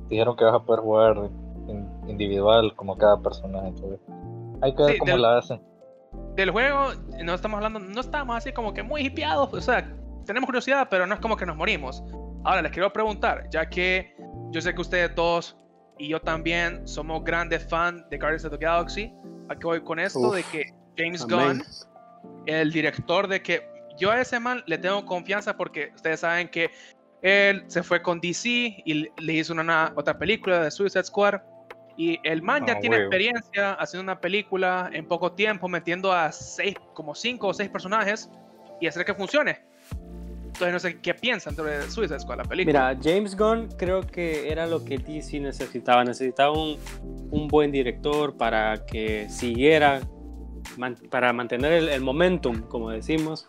dijeron 0.09 0.37
que 0.37 0.45
vas 0.45 0.55
a 0.55 0.61
poder 0.61 0.81
jugar 0.81 1.31
individual 2.07 2.75
como 2.77 2.97
cada 2.97 3.21
personaje. 3.21 3.69
Entonces, 3.69 4.01
hay 4.63 4.75
que 4.75 4.83
ver 4.83 4.99
cómo 4.99 5.17
la 5.17 5.39
hacen. 5.39 5.61
Del 6.35 6.51
juego, 6.51 6.93
no 7.23 7.35
estamos 7.35 7.57
hablando, 7.57 7.81
no 7.81 8.01
estamos 8.01 8.37
así 8.37 8.53
como 8.53 8.73
que 8.73 8.83
muy 8.83 9.03
hipeados, 9.07 9.53
o 9.53 9.61
sea, 9.61 9.95
tenemos 10.25 10.47
curiosidad, 10.47 10.89
pero 10.91 11.07
no 11.07 11.15
es 11.15 11.21
como 11.21 11.37
que 11.37 11.45
nos 11.45 11.57
morimos. 11.57 12.03
Ahora 12.45 12.63
les 12.63 12.73
quiero 12.73 12.93
preguntar, 12.93 13.49
ya 13.51 13.69
que 13.69 14.15
yo 14.51 14.61
sé 14.61 14.75
que 14.75 14.81
ustedes 14.81 15.15
dos 15.15 15.57
y 15.99 16.09
yo 16.09 16.21
también 16.21 16.87
somos 16.87 17.25
grandes 17.25 17.69
fans 17.69 18.09
de 18.11 18.19
Guardians 18.19 18.45
of 18.45 18.53
the 18.53 18.59
Galaxy, 18.59 19.13
¿a 19.49 19.57
qué 19.57 19.67
voy 19.67 19.81
con 19.83 19.99
esto? 19.99 20.31
de 20.31 20.43
que 20.45 20.73
James 20.97 21.27
Gunn, 21.27 21.63
el 22.47 22.73
director 22.73 23.27
de 23.27 23.43
que 23.43 23.69
yo 23.99 24.11
a 24.11 24.21
ese 24.21 24.39
man 24.39 24.63
le 24.67 24.79
tengo 24.79 25.05
confianza 25.05 25.57
porque 25.57 25.91
ustedes 25.95 26.21
saben 26.21 26.49
que 26.49 26.71
él 27.23 27.65
se 27.67 27.83
fue 27.83 28.03
con 28.03 28.21
DC 28.21 28.49
y 28.85 28.95
le 28.95 29.33
hizo 29.33 29.53
una, 29.53 29.93
otra 29.97 30.19
película 30.19 30.63
de 30.63 30.71
Suicide 30.71 31.05
Squad. 31.05 31.41
Y 31.97 32.21
el 32.23 32.43
man 32.43 32.65
ya 32.65 32.75
ah, 32.75 32.81
tiene 32.81 32.97
experiencia 32.97 33.73
haciendo 33.73 34.05
una 34.05 34.21
película 34.21 34.89
en 34.93 35.07
poco 35.07 35.33
tiempo, 35.33 35.69
metiendo 35.69 36.13
a 36.13 36.31
seis, 36.31 36.77
como 36.95 37.15
cinco 37.15 37.49
o 37.49 37.55
seis 37.55 37.69
personajes 37.69 38.31
y 38.81 38.87
hacer 38.87 39.05
que 39.05 39.15
funcione. 39.15 39.61
Entonces 40.47 40.73
no 40.73 40.79
sé 40.79 41.01
qué 41.01 41.15
piensan 41.15 41.55
sobre 41.55 41.83
Suicide 41.89 42.19
Squad, 42.21 42.39
la 42.39 42.45
película. 42.45 42.95
Mira, 42.95 43.01
James 43.03 43.37
Gunn 43.37 43.69
creo 43.77 44.01
que 44.01 44.51
era 44.51 44.67
lo 44.67 44.85
que 44.85 44.99
DC 44.99 45.41
necesitaba. 45.41 46.05
Necesitaba 46.05 46.53
un, 46.53 46.79
un 47.31 47.49
buen 47.49 47.71
director 47.71 48.37
para 48.37 48.85
que 48.87 49.29
siguiera, 49.29 50.01
para 51.11 51.33
mantener 51.33 51.73
el, 51.89 52.01
momentum, 52.01 52.63
como 52.63 52.91
decimos. 52.91 53.47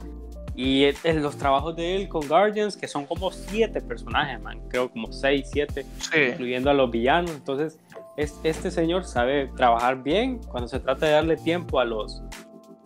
Y 0.62 0.84
en 1.06 1.24
los 1.24 1.38
trabajos 1.38 1.74
de 1.78 1.95
él 1.95 2.10
con 2.10 2.28
Guardians, 2.28 2.76
que 2.76 2.86
son 2.86 3.06
como 3.06 3.32
siete 3.32 3.80
personajes, 3.80 4.41
man. 4.41 4.60
Creo 4.67 4.91
como 4.91 5.10
seis, 5.10 5.48
siete, 5.50 5.86
incluyendo 6.13 6.69
a 6.69 6.74
los 6.74 6.91
villanos. 6.91 7.32
Entonces, 7.32 7.80
este 8.17 8.69
señor 8.69 9.06
sabe 9.06 9.48
trabajar 9.56 10.04
bien 10.04 10.41
cuando 10.50 10.67
se 10.67 10.82
trata 10.82 11.06
de 11.06 11.13
darle 11.13 11.38
tiempo 11.38 11.80
a 11.80 11.86
los, 11.86 12.22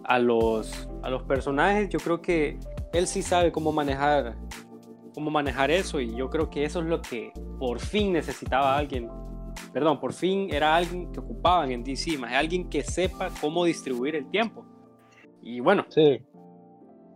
a 0.03 0.19
los, 0.19 0.87
a 1.01 1.09
los 1.09 1.23
personajes. 1.23 1.89
Yo 1.89 1.97
creo 1.97 2.21
que 2.21 2.59
él 2.93 3.07
sí 3.07 3.23
sabe 3.23 3.51
cómo 3.51 3.71
manejar, 3.71 4.35
cómo 5.15 5.31
manejar 5.31 5.71
eso 5.71 5.99
y 5.99 6.15
yo 6.15 6.29
creo 6.29 6.51
que 6.51 6.65
eso 6.65 6.79
es 6.81 6.85
lo 6.85 7.01
que 7.01 7.33
por 7.57 7.79
fin 7.79 8.13
necesitaba 8.13 8.77
alguien. 8.77 9.09
Perdón, 9.73 9.99
por 9.99 10.13
fin 10.13 10.53
era 10.53 10.75
alguien 10.75 11.11
que 11.11 11.19
ocupaban 11.19 11.71
en 11.71 11.83
DC, 11.83 12.19
más 12.19 12.33
alguien 12.33 12.69
que 12.69 12.83
sepa 12.83 13.31
cómo 13.41 13.65
distribuir 13.65 14.15
el 14.15 14.29
tiempo. 14.29 14.63
Y 15.41 15.59
bueno. 15.59 15.87
Sí, 15.89 16.21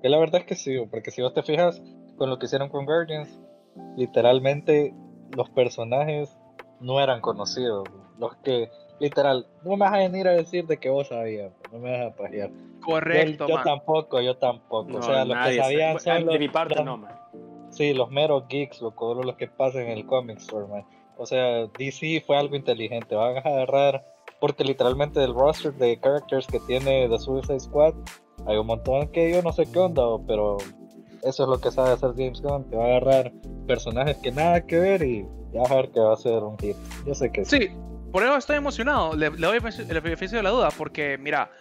que 0.01 0.09
la 0.09 0.17
verdad 0.17 0.41
es 0.41 0.47
que 0.47 0.55
sí, 0.55 0.75
porque 0.89 1.11
si 1.11 1.21
vos 1.21 1.33
te 1.33 1.43
fijas 1.43 1.81
con 2.17 2.29
lo 2.29 2.39
que 2.39 2.45
hicieron 2.45 2.69
con 2.69 2.85
Guardians, 2.85 3.39
literalmente 3.95 4.93
los 5.35 5.49
personajes 5.49 6.37
no 6.79 6.99
eran 6.99 7.21
conocidos. 7.21 7.87
Los 8.17 8.35
que 8.37 8.69
literal, 8.99 9.47
no 9.63 9.71
me 9.71 9.77
vas 9.77 9.93
a 9.93 9.97
venir 9.97 10.27
a 10.27 10.31
decir 10.31 10.65
de 10.65 10.77
que 10.77 10.89
vos 10.89 11.07
sabías, 11.07 11.51
no 11.71 11.79
me 11.79 11.91
vas 11.91 12.13
a 12.13 12.15
pajear. 12.15 12.51
Correcto, 12.81 13.47
Yo, 13.47 13.61
tampoco, 13.63 14.21
yo 14.21 14.37
tampoco. 14.37 14.97
o 14.97 15.01
sea, 15.01 15.25
los 15.25 15.37
que 15.45 15.57
sabían 15.57 15.99
son 15.99 16.25
de 16.25 16.39
mi 16.39 16.49
parte 16.49 16.83
no, 16.83 16.97
man. 16.97 17.15
Sí, 17.69 17.93
los 17.93 18.09
meros 18.09 18.47
geeks, 18.47 18.81
loco, 18.81 19.13
los 19.13 19.35
que 19.35 19.47
pasan 19.47 19.83
en 19.83 19.89
el 19.89 20.05
comic 20.05 20.37
store, 20.37 20.67
man. 20.67 20.85
O 21.17 21.25
sea, 21.25 21.67
DC 21.77 22.23
fue 22.25 22.37
algo 22.37 22.55
inteligente. 22.55 23.15
Van 23.15 23.37
a 23.37 23.39
agarrar, 23.39 24.05
porque 24.39 24.63
literalmente 24.63 25.19
del 25.19 25.33
roster 25.33 25.73
de 25.73 25.99
characters 25.99 26.47
que 26.47 26.59
tiene 26.61 27.09
The 27.09 27.19
Suicide 27.19 27.59
Squad, 27.59 27.93
hay 28.45 28.57
un 28.57 28.67
montón 28.67 29.07
que 29.09 29.31
yo 29.31 29.41
no 29.41 29.51
sé 29.51 29.65
qué 29.71 29.79
onda, 29.79 30.03
pero 30.27 30.57
eso 31.23 31.43
es 31.43 31.49
lo 31.49 31.59
que 31.59 31.71
sabe 31.71 31.91
hacer 31.91 32.11
James 32.11 32.41
Gunn. 32.41 32.69
Te 32.69 32.75
va 32.75 32.83
a 32.83 32.87
agarrar 32.87 33.33
personajes 33.65 34.17
que 34.17 34.31
nada 34.31 34.65
que 34.65 34.77
ver 34.77 35.03
y 35.03 35.25
ya 35.53 35.61
a 35.61 35.75
ver 35.75 35.91
que 35.91 35.99
va 35.99 36.13
a 36.13 36.17
ser 36.17 36.43
un 36.43 36.57
hit. 36.59 36.75
Yo 37.05 37.13
sé 37.13 37.31
que 37.31 37.43
sí. 37.45 37.57
sí 37.57 37.69
por 38.11 38.23
eso 38.23 38.35
estoy 38.37 38.55
emocionado. 38.55 39.15
Le, 39.15 39.29
doy 39.29 39.57
el 39.57 40.01
beneficio 40.01 40.37
de 40.37 40.43
la 40.43 40.49
duda, 40.49 40.69
porque 40.75 41.17
mira, 41.17 41.51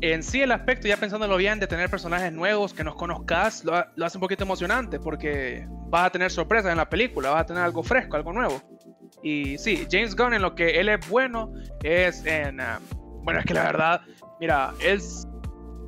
en 0.00 0.22
sí 0.22 0.42
el 0.42 0.52
aspecto, 0.52 0.88
ya 0.88 0.96
pensándolo 0.96 1.36
bien, 1.36 1.60
de 1.60 1.66
tener 1.66 1.90
personajes 1.90 2.32
nuevos 2.32 2.74
que 2.74 2.84
nos 2.84 2.94
conozcas, 2.96 3.64
lo, 3.64 3.74
hace 3.74 4.18
un 4.18 4.20
poquito 4.20 4.44
emocionante, 4.44 4.98
porque 4.98 5.66
vas 5.88 6.06
a 6.06 6.10
tener 6.10 6.30
sorpresas 6.30 6.70
en 6.70 6.78
la 6.78 6.88
película, 6.88 7.30
vas 7.30 7.42
a 7.42 7.46
tener 7.46 7.62
algo 7.62 7.82
fresco, 7.82 8.16
algo 8.16 8.32
nuevo. 8.32 8.60
Y 9.22 9.58
sí, 9.58 9.86
James 9.90 10.16
Gunn 10.16 10.34
en 10.34 10.42
lo 10.42 10.54
que 10.54 10.80
él 10.80 10.88
es 10.88 11.08
bueno 11.08 11.52
es 11.82 12.24
en... 12.26 12.60
Ah, 12.60 12.80
bueno, 13.22 13.40
es 13.40 13.46
que 13.46 13.54
la 13.54 13.64
verdad, 13.64 14.00
mira, 14.40 14.72
es... 14.80 15.26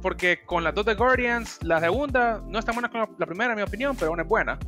Porque 0.09 0.43
con 0.47 0.65
las 0.65 0.75
dos 0.75 0.87
de 0.87 0.95
Guardians, 0.95 1.63
la 1.63 1.81
segunda 1.81 2.43
no 2.47 2.59
es 2.59 2.65
tan 2.65 2.75
buena 2.75 2.89
como 2.89 3.15
la 3.19 3.27
primera, 3.27 3.53
en 3.53 3.59
mi 3.59 3.63
opinión, 3.63 3.95
pero 3.95 4.11
aún 4.11 4.21
es 4.21 4.27
buena. 4.27 4.59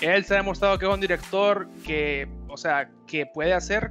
Él 0.00 0.24
se 0.24 0.32
ha 0.32 0.36
demostrado 0.38 0.78
que 0.78 0.86
es 0.86 0.90
un 0.90 1.00
director 1.02 1.68
que, 1.86 2.26
o 2.48 2.56
sea, 2.56 2.90
que 3.06 3.26
puede 3.26 3.52
hacer 3.52 3.90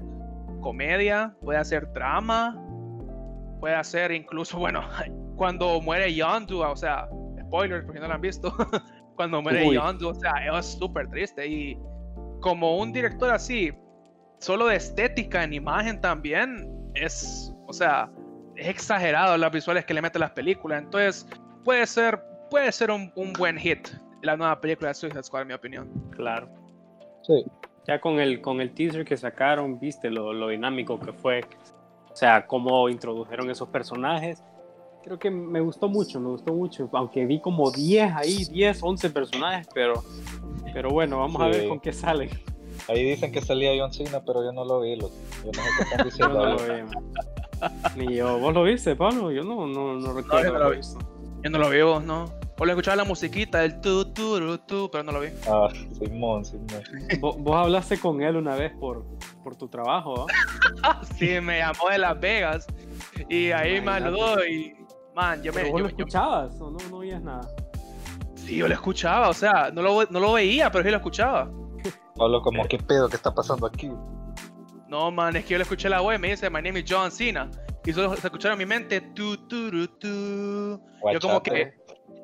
comedia, 0.62 1.36
puede 1.44 1.60
hacer 1.60 1.94
drama, 1.94 2.60
puede 3.60 3.76
hacer 3.76 4.12
incluso, 4.12 4.58
bueno, 4.58 4.82
cuando 5.36 5.80
muere 5.80 6.12
Yondu, 6.12 6.64
o 6.64 6.76
sea, 6.76 7.08
spoilers 7.40 7.86
porque 7.86 8.00
no 8.00 8.08
lo 8.08 8.16
han 8.16 8.22
visto, 8.22 8.52
cuando 9.16 9.44
muere 9.44 9.72
Yondu, 9.72 10.10
o 10.10 10.16
sea, 10.16 10.58
es 10.58 10.66
súper 10.66 11.08
triste 11.12 11.46
y 11.46 11.78
como 12.42 12.80
un 12.80 12.92
director 12.92 13.30
así, 13.30 13.72
solo 14.40 14.66
de 14.66 14.78
estética 14.78 15.44
en 15.44 15.54
imagen 15.54 16.02
también, 16.02 16.68
es, 16.96 17.54
o 17.68 17.74
sea, 17.74 18.10
es 18.60 18.68
exagerado 18.68 19.38
las 19.38 19.52
visuales 19.52 19.86
que 19.86 19.94
le 19.94 20.02
mete 20.02 20.18
a 20.18 20.22
las 20.22 20.32
películas, 20.32 20.84
entonces 20.84 21.28
puede 21.64 21.86
ser, 21.88 22.22
puede 22.50 22.72
ser 22.72 22.92
un, 22.92 23.12
un 23.16 23.34
buen 23.34 23.58
hit 23.58 23.88
la 24.22 24.36
nueva 24.36 24.60
película 24.60 24.90
de 24.90 24.96
Suicide 24.96 25.24
Squad, 25.24 25.44
en 25.44 25.48
mi 25.48 25.54
opinión. 25.54 25.90
Claro. 26.12 26.50
Sí, 27.22 27.46
ya 27.88 28.00
con 28.00 28.20
el, 28.20 28.42
con 28.42 28.62
el 28.62 28.72
teaser 28.74 29.06
que 29.06 29.18
sacaron, 29.18 29.80
viste 29.80 30.10
lo, 30.10 30.34
lo 30.34 30.50
dinámico 30.50 31.00
que 31.00 31.14
fue, 31.14 31.42
o 32.12 32.16
sea, 32.16 32.46
cómo 32.46 32.90
introdujeron 32.90 33.50
esos 33.50 33.70
personajes. 33.70 34.44
Creo 35.04 35.18
que 35.18 35.32
me 35.32 35.62
gustó 35.62 35.88
mucho, 35.88 36.20
me 36.20 36.30
gustó 36.30 36.54
mucho, 36.54 36.90
aunque 36.94 37.26
vi 37.26 37.40
como 37.40 37.72
10 37.72 38.14
ahí, 38.14 38.46
10, 38.52 38.84
11 38.84 39.10
personajes, 39.12 39.68
pero, 39.74 40.04
pero 40.74 40.90
bueno, 40.90 41.20
vamos 41.20 41.42
a 41.42 41.48
ver 41.48 41.68
con 41.68 41.80
qué 41.80 41.94
sale. 41.94 42.30
Ahí 42.88 43.04
dicen 43.04 43.32
que 43.32 43.42
salía 43.42 43.72
John 43.78 43.94
Cena, 43.94 44.22
pero 44.26 44.44
yo 44.44 44.52
no 44.52 44.66
lo 44.66 44.82
vi. 44.82 44.96
Lo, 44.96 45.10
yo 45.10 45.52
no 45.52 45.54
sé 45.54 45.70
qué 45.78 45.84
están 45.84 46.06
diciendo. 46.06 46.34
yo 46.44 46.50
no 46.50 46.68
lo 46.68 46.86
vi. 46.86 46.96
Ni 47.96 48.16
yo. 48.16 48.40
¿Vos 48.40 48.54
lo 48.54 48.64
viste, 48.64 48.96
Pablo? 48.96 49.32
Yo 49.32 49.44
no, 49.44 49.68
no, 49.68 49.96
no 49.96 50.14
recuerdo. 50.14 50.48
yo, 50.48 50.54
no 50.54 50.60
lo 50.60 50.70
visto. 50.72 51.00
yo 51.44 51.50
no 51.50 51.58
lo 51.58 51.70
vi, 51.70 52.06
no. 52.06 52.26
O 52.62 52.66
le 52.66 52.74
escuchaba 52.74 52.98
la 52.98 53.06
musiquita, 53.06 53.64
el 53.64 53.80
tu, 53.80 54.04
tu, 54.12 54.58
tu, 54.60 54.90
pero 54.92 55.04
no 55.04 55.14
lo 55.14 55.22
vi. 55.22 55.30
Ah, 55.48 55.70
Simón, 55.98 56.44
Simón. 56.44 56.68
¿Vos, 57.22 57.38
vos 57.38 57.56
hablaste 57.56 57.98
con 57.98 58.22
él 58.22 58.36
una 58.36 58.56
vez 58.56 58.74
por, 58.74 59.06
por 59.44 59.56
tu 59.56 59.70
trabajo, 59.70 60.26
¿ah? 60.84 61.02
sí, 61.18 61.40
me 61.40 61.60
llamó 61.60 61.90
de 61.90 61.98
Las 61.98 62.20
Vegas. 62.20 62.68
Y 63.30 63.52
ahí 63.52 63.80
me 63.80 63.88
saludó 64.00 64.46
y. 64.46 64.76
Man, 65.16 65.42
yo 65.42 65.54
me. 65.54 65.72
¿Vos 65.72 65.82
lo 65.82 65.88
escuchabas 65.88 66.60
o 66.60 66.70
no, 66.70 66.78
no 66.90 66.98
oías 66.98 67.22
nada? 67.22 67.50
Sí, 68.36 68.58
yo 68.58 68.68
lo 68.68 68.74
escuchaba, 68.74 69.30
o 69.30 69.34
sea, 69.34 69.72
no 69.72 69.82
lo, 69.82 70.04
no 70.10 70.20
lo 70.20 70.34
veía, 70.34 70.70
pero 70.70 70.84
sí 70.84 70.90
lo 70.90 70.98
escuchaba. 70.98 71.50
Pablo, 72.16 72.42
como, 72.42 72.66
¿qué 72.68 72.78
pedo 72.78 73.08
que 73.08 73.16
está 73.16 73.34
pasando 73.34 73.68
aquí? 73.68 73.90
No, 74.90 75.12
man, 75.12 75.36
es 75.36 75.46
que 75.46 75.52
yo 75.52 75.58
le 75.58 75.64
escuché 75.64 75.88
la 75.88 76.02
voz 76.02 76.16
y 76.16 76.18
me 76.18 76.30
dice, 76.32 76.50
my 76.50 76.62
name 76.62 76.80
is 76.80 76.86
John 76.88 77.12
Cena. 77.12 77.50
Y 77.86 77.94
solo 77.94 78.16
se 78.16 78.28
escucharon 78.28 78.60
en 78.60 78.68
mi 78.68 78.74
mente, 78.74 79.02
tu, 79.02 79.38
tu, 79.48 79.70
tu, 79.70 79.88
tu. 80.00 80.82
Yo 81.14 81.20
como 81.22 81.42
que 81.42 81.74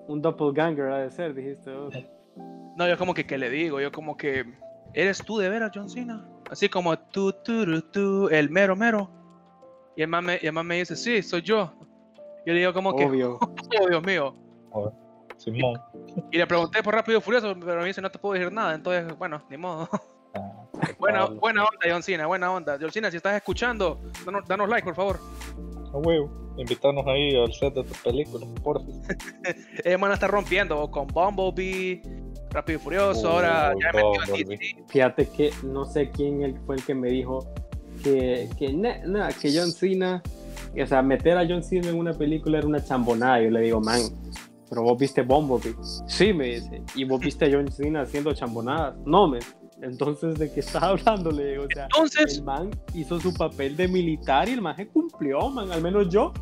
Un 0.08 0.22
doppelganger 0.22 0.92
ha 0.92 0.98
de 1.00 1.12
ser, 1.12 1.34
dijiste 1.34 1.72
No, 2.76 2.88
yo 2.88 2.98
como 2.98 3.14
que, 3.14 3.26
¿qué 3.26 3.38
le 3.38 3.50
digo? 3.50 3.80
Yo 3.80 3.92
como 3.92 4.18
que, 4.18 4.46
¿eres 4.94 5.24
tú 5.24 5.38
de 5.38 5.50
veras, 5.50 5.72
John 5.74 5.90
Cena? 5.90 6.28
Así 6.50 6.68
como 6.68 6.98
tú, 6.98 7.34
tú, 7.44 7.82
tú, 7.82 8.30
el 8.30 8.50
mero, 8.50 8.76
mero. 8.76 9.10
Y 9.96 10.02
el 10.02 10.08
man 10.08 10.26
me, 10.26 10.40
y 10.42 10.48
el 10.48 10.54
me 10.54 10.78
dice, 10.78 10.96
sí, 10.96 11.22
soy 11.22 11.42
yo. 11.42 11.72
Yo 12.46 12.54
le 12.54 12.60
digo 12.60 12.74
como 12.74 12.96
que, 12.96 13.06
Obvio. 13.06 13.38
oh, 13.42 13.88
Dios 13.90 14.04
mío. 14.04 14.36
Simón. 15.38 15.80
Y 16.32 16.38
le 16.38 16.48
pregunté 16.48 16.82
por 16.82 16.94
Rápido 16.94 17.20
y 17.20 17.22
Furioso, 17.22 17.56
pero 17.60 17.82
me 17.82 17.88
dice, 17.88 18.02
no 18.02 18.10
te 18.10 18.20
puedo 18.20 18.34
decir 18.34 18.52
nada. 18.52 18.74
Entonces, 18.74 19.18
bueno, 19.18 19.44
ni 19.50 19.58
modo. 19.58 19.88
Buena, 21.00 21.26
buena 21.26 21.64
onda, 21.64 21.80
John 21.90 22.04
Cena, 22.04 22.26
buena 22.28 22.52
onda. 22.52 22.78
John 22.80 22.92
Cena, 22.92 23.10
si 23.12 23.18
estás 23.18 23.36
escuchando, 23.36 24.00
danos, 24.26 24.48
danos 24.48 24.70
like, 24.70 24.86
por 24.86 24.96
favor. 24.96 25.20
A 25.94 25.98
huevo. 25.98 26.30
Invitarnos 26.58 27.06
ahí 27.08 27.36
al 27.36 27.52
set 27.54 27.74
de 27.74 27.84
tu 27.84 27.94
película, 28.04 28.46
por 28.64 28.80
favor. 28.82 29.02
Ellos 29.84 30.00
van 30.02 30.12
a 30.12 30.14
estar 30.14 30.30
rompiendo 30.32 30.90
con 30.90 31.08
Bumblebee, 31.08 32.02
Rápido 32.52 32.80
y 32.80 32.82
Furioso, 32.82 33.30
ahora 33.30 33.74
ya 33.82 33.92
metió 33.94 34.14
en 34.14 34.30
Bumblebee. 34.30 34.58
DC. 34.58 34.84
Fíjate 34.88 35.28
que 35.30 35.52
no 35.64 35.86
sé 35.86 36.10
quién 36.12 36.58
fue 36.66 36.76
el 36.76 36.84
que 36.86 36.96
me 36.96 37.10
dijo 37.10 37.46
que, 38.04 38.50
que, 38.58 38.72
na- 38.74 39.00
na, 39.06 39.30
que 39.30 39.52
John 39.54 39.72
Cena, 39.72 40.22
o 40.82 40.86
sea, 40.88 41.02
meter 41.02 41.38
a 41.38 41.46
John 41.48 41.62
Cena 41.64 41.90
en 41.90 42.00
una 42.00 42.14
película 42.14 42.58
era 42.60 42.68
una 42.68 42.84
chambonada. 42.84 43.42
Yo 43.42 43.50
le 43.50 43.60
digo, 43.62 43.82
man, 43.82 44.00
pero 44.70 44.84
vos 44.84 44.98
viste 44.98 45.22
Bumblebee. 45.24 45.76
Sí, 46.08 46.32
me 46.34 46.46
dice. 46.46 46.82
¿Y 46.96 47.04
vos 47.04 47.20
viste 47.20 47.46
a 47.46 47.50
John 47.52 47.70
Cena 47.70 48.02
haciendo 48.04 48.34
chambonadas? 48.34 48.96
No, 49.06 49.28
me. 49.28 49.40
Entonces, 49.82 50.38
¿de 50.38 50.52
qué 50.52 50.60
estás 50.60 50.84
hablando? 50.84 51.32
Le 51.32 51.52
digo, 51.52 51.64
o 51.64 51.68
sea, 51.74 51.86
Entonces, 51.86 52.38
el 52.38 52.44
man 52.44 52.72
hizo 52.94 53.20
su 53.20 53.34
papel 53.34 53.76
de 53.76 53.88
militar 53.88 54.48
y 54.50 54.54
el 54.54 54.62
man 54.62 54.76
se 54.76 54.88
cumplió, 54.88 55.50
man. 55.50 55.72
Al 55.72 55.82
menos 55.82 56.10
yo 56.10 56.34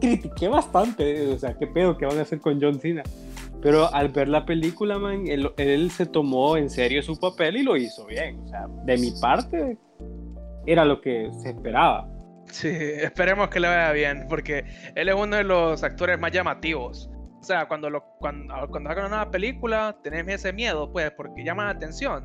critiqué 0.00 0.48
bastante. 0.48 1.28
O 1.28 1.38
sea, 1.38 1.56
qué 1.56 1.66
pedo 1.66 1.96
que 1.96 2.06
van 2.06 2.18
a 2.18 2.22
hacer 2.22 2.40
con 2.40 2.60
John 2.60 2.80
Cena. 2.80 3.02
Pero 3.62 3.92
al 3.94 4.10
ver 4.10 4.28
la 4.28 4.44
película, 4.44 4.98
man, 4.98 5.26
él, 5.26 5.50
él 5.56 5.90
se 5.90 6.04
tomó 6.04 6.56
en 6.56 6.68
serio 6.68 7.02
su 7.02 7.18
papel 7.18 7.56
y 7.56 7.62
lo 7.62 7.76
hizo 7.76 8.04
bien. 8.06 8.40
O 8.40 8.48
sea, 8.48 8.66
de 8.84 8.98
mi 8.98 9.10
parte, 9.20 9.78
era 10.66 10.84
lo 10.84 11.00
que 11.00 11.30
se 11.42 11.50
esperaba. 11.50 12.08
sí, 12.46 12.68
esperemos 12.68 13.48
que 13.48 13.60
le 13.60 13.68
vaya 13.68 13.92
bien, 13.92 14.26
porque 14.28 14.64
él 14.94 15.08
es 15.08 15.14
uno 15.14 15.36
de 15.36 15.44
los 15.44 15.82
actores 15.82 16.18
más 16.18 16.32
llamativos. 16.32 17.10
O 17.44 17.46
sea, 17.46 17.68
cuando, 17.68 17.90
lo, 17.90 18.02
cuando, 18.18 18.54
cuando 18.70 18.88
hagan 18.88 19.04
una 19.04 19.16
nueva 19.16 19.30
película, 19.30 19.94
tenés 20.02 20.26
ese 20.28 20.50
miedo, 20.50 20.90
pues, 20.90 21.10
porque 21.10 21.44
llama 21.44 21.64
la 21.66 21.72
atención. 21.72 22.24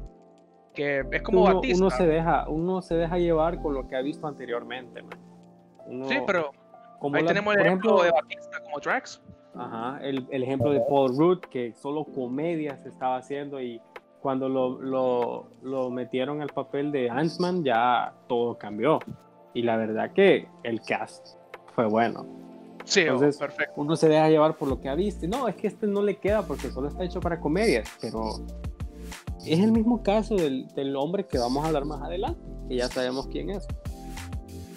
Que 0.73 1.03
es 1.11 1.21
como 1.23 1.41
uno, 1.43 1.55
Batista. 1.55 1.77
uno 1.83 1.89
se 1.89 2.07
deja, 2.07 2.47
uno 2.47 2.81
se 2.81 2.95
deja 2.95 3.17
llevar 3.17 3.61
con 3.61 3.73
lo 3.73 3.85
que 3.85 3.97
ha 3.97 4.01
visto 4.01 4.25
anteriormente, 4.27 5.01
man. 5.01 5.19
Uno- 5.87 6.07
Sí, 6.07 6.15
pero 6.25 6.51
como 6.99 7.17
ahí 7.17 7.23
la- 7.23 7.27
tenemos 7.27 7.53
el 7.53 7.59
por 7.59 7.67
ejemplo 7.67 8.01
de 8.03 8.11
Batista 8.11 8.61
como 8.63 8.79
Drax. 8.79 9.21
Ajá, 9.55 9.99
el, 10.03 10.25
el 10.31 10.43
ejemplo 10.43 10.71
de 10.71 10.79
Paul 10.87 11.17
Rudd, 11.17 11.39
que 11.51 11.73
solo 11.73 12.05
comedias 12.05 12.85
estaba 12.85 13.17
haciendo 13.17 13.59
y 13.61 13.81
cuando 14.21 14.47
lo, 14.47 14.79
lo, 14.81 15.47
lo 15.63 15.89
metieron 15.89 16.41
al 16.41 16.47
papel 16.49 16.93
de 16.93 17.09
Ant-Man 17.09 17.65
ya 17.65 18.13
todo 18.27 18.57
cambió. 18.57 18.99
Y 19.53 19.63
la 19.63 19.75
verdad 19.75 20.11
que 20.13 20.47
el 20.63 20.79
cast 20.81 21.35
fue 21.75 21.87
bueno. 21.87 22.25
Sí, 22.89 23.01
oh, 23.01 23.13
Entonces- 23.13 23.37
perfecto. 23.37 23.73
Uno 23.77 23.95
se 23.95 24.09
deja 24.09 24.27
llevar 24.29 24.55
por 24.55 24.67
lo 24.67 24.81
que 24.81 24.89
ha 24.89 24.95
visto. 24.95 25.27
No, 25.27 25.47
es 25.47 25.55
que 25.55 25.67
este 25.67 25.85
no 25.87 26.01
le 26.01 26.17
queda 26.17 26.41
porque 26.41 26.71
solo 26.71 26.87
está 26.87 27.03
hecho 27.03 27.19
para 27.19 27.39
comedias, 27.39 27.87
pero 28.01 28.45
es 29.45 29.59
el 29.59 29.71
mismo 29.71 30.01
caso 30.01 30.35
del, 30.35 30.67
del 30.69 30.95
hombre 30.95 31.25
que 31.25 31.37
vamos 31.37 31.63
a 31.63 31.67
hablar 31.67 31.85
más 31.85 32.01
adelante, 32.01 32.41
que 32.67 32.75
ya 32.75 32.87
sabemos 32.87 33.27
quién 33.27 33.51
es. 33.51 33.67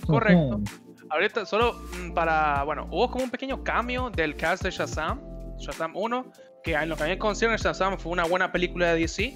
Correcto. 0.06 0.56
Ujú. 0.56 0.64
Ahorita, 1.10 1.46
solo 1.46 1.74
mm, 1.74 2.12
para. 2.12 2.62
Bueno, 2.64 2.86
hubo 2.90 3.10
como 3.10 3.24
un 3.24 3.30
pequeño 3.30 3.62
cambio 3.64 4.10
del 4.10 4.36
cast 4.36 4.62
de 4.62 4.70
Shazam, 4.70 5.20
Shazam 5.58 5.96
1, 5.96 6.26
que 6.62 6.74
en 6.74 6.88
lo 6.88 6.96
que 6.96 7.02
a 7.02 7.06
mí 7.06 7.12
me 7.12 7.18
concierne, 7.18 7.56
Shazam 7.56 7.98
fue 7.98 8.12
una 8.12 8.24
buena 8.24 8.50
película 8.52 8.92
de 8.92 9.00
DC. 9.00 9.34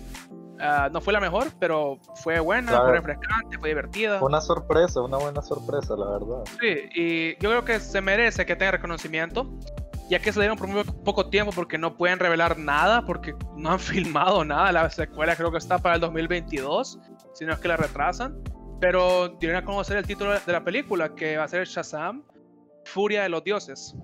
Ah, 0.61 0.89
no 0.93 1.01
fue 1.01 1.13
la 1.13 1.21
mejor, 1.21 1.49
pero 1.59 1.99
fue 2.23 2.41
buena, 2.41 2.69
Claro. 2.73 2.85
fue 2.87 2.93
refrescante, 2.95 3.59
fue 3.59 3.69
divertida. 3.71 4.19
Fue 4.19 4.29
una 4.29 4.41
sorpresa, 4.41 5.03
una 5.03 5.19
buena 5.19 5.43
sorpresa, 5.43 5.95
la 5.97 6.11
verdad. 6.11 6.45
Sí, 6.61 6.89
y 6.95 7.33
yo 7.43 7.51
creo 7.51 7.65
que 7.65 7.79
se 7.81 8.01
merece 8.01 8.47
que 8.47 8.57
tenga 8.57 8.73
reconocimiento, 8.73 9.51
ya 10.09 10.19
que 10.21 10.33
se 10.33 10.39
le 10.39 10.45
dieron 10.45 10.57
por 10.59 10.69
muy 10.69 10.83
poco 11.05 11.29
tiempo 11.29 11.53
porque 11.55 11.79
no 11.79 11.97
pueden 11.97 12.19
revelar 12.19 12.59
nada, 12.59 13.03
porque 13.05 13.35
no 13.57 13.71
han 13.73 13.81
filmado 13.81 14.45
nada. 14.45 14.73
La 14.73 14.89
secuela 14.91 15.37
creo 15.37 15.51
que 15.51 15.59
está 15.59 15.79
para 15.79 15.97
el 15.97 16.01
2022, 16.01 16.99
si 17.35 17.45
no 17.45 17.53
es 17.53 17.59
que 17.59 17.69
la 17.69 17.77
retrasan. 17.77 18.39
Pero 18.81 19.29
dieron 19.41 19.57
a 19.63 19.65
conocer 19.65 19.97
el 19.97 20.07
título 20.07 20.33
de 20.39 20.53
la 20.53 20.63
película, 20.63 21.15
que 21.15 21.37
va 21.39 21.45
a 21.45 21.49
ser 21.49 21.67
Shazam, 21.67 22.23
Furia 22.85 23.23
de 23.23 23.31
los 23.31 23.43
Dioses. 23.43 23.95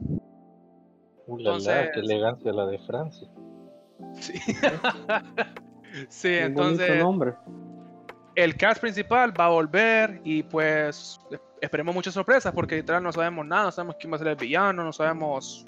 Uh, 1.26 1.36
la, 1.38 1.50
la, 1.50 1.56
Entonces- 1.56 1.90
qué 1.94 2.00
elegancia 2.00 2.52
la 2.52 2.66
de 2.66 2.78
Francia. 2.80 3.28
Sí, 4.14 4.32
sí 6.08 6.34
entonces 6.34 6.98
nombre. 6.98 7.34
el 8.34 8.56
cast 8.56 8.80
principal 8.80 9.38
va 9.38 9.46
a 9.46 9.50
volver 9.50 10.20
y 10.24 10.42
pues 10.42 11.20
esperemos 11.62 11.94
muchas 11.94 12.12
sorpresas 12.12 12.52
porque 12.52 12.76
literal 12.76 13.02
no 13.02 13.12
sabemos 13.12 13.46
nada, 13.46 13.64
no 13.66 13.72
sabemos 13.72 13.96
quién 13.98 14.12
va 14.12 14.16
a 14.16 14.18
ser 14.18 14.28
el 14.28 14.36
villano, 14.36 14.84
no 14.84 14.92
sabemos... 14.92 15.64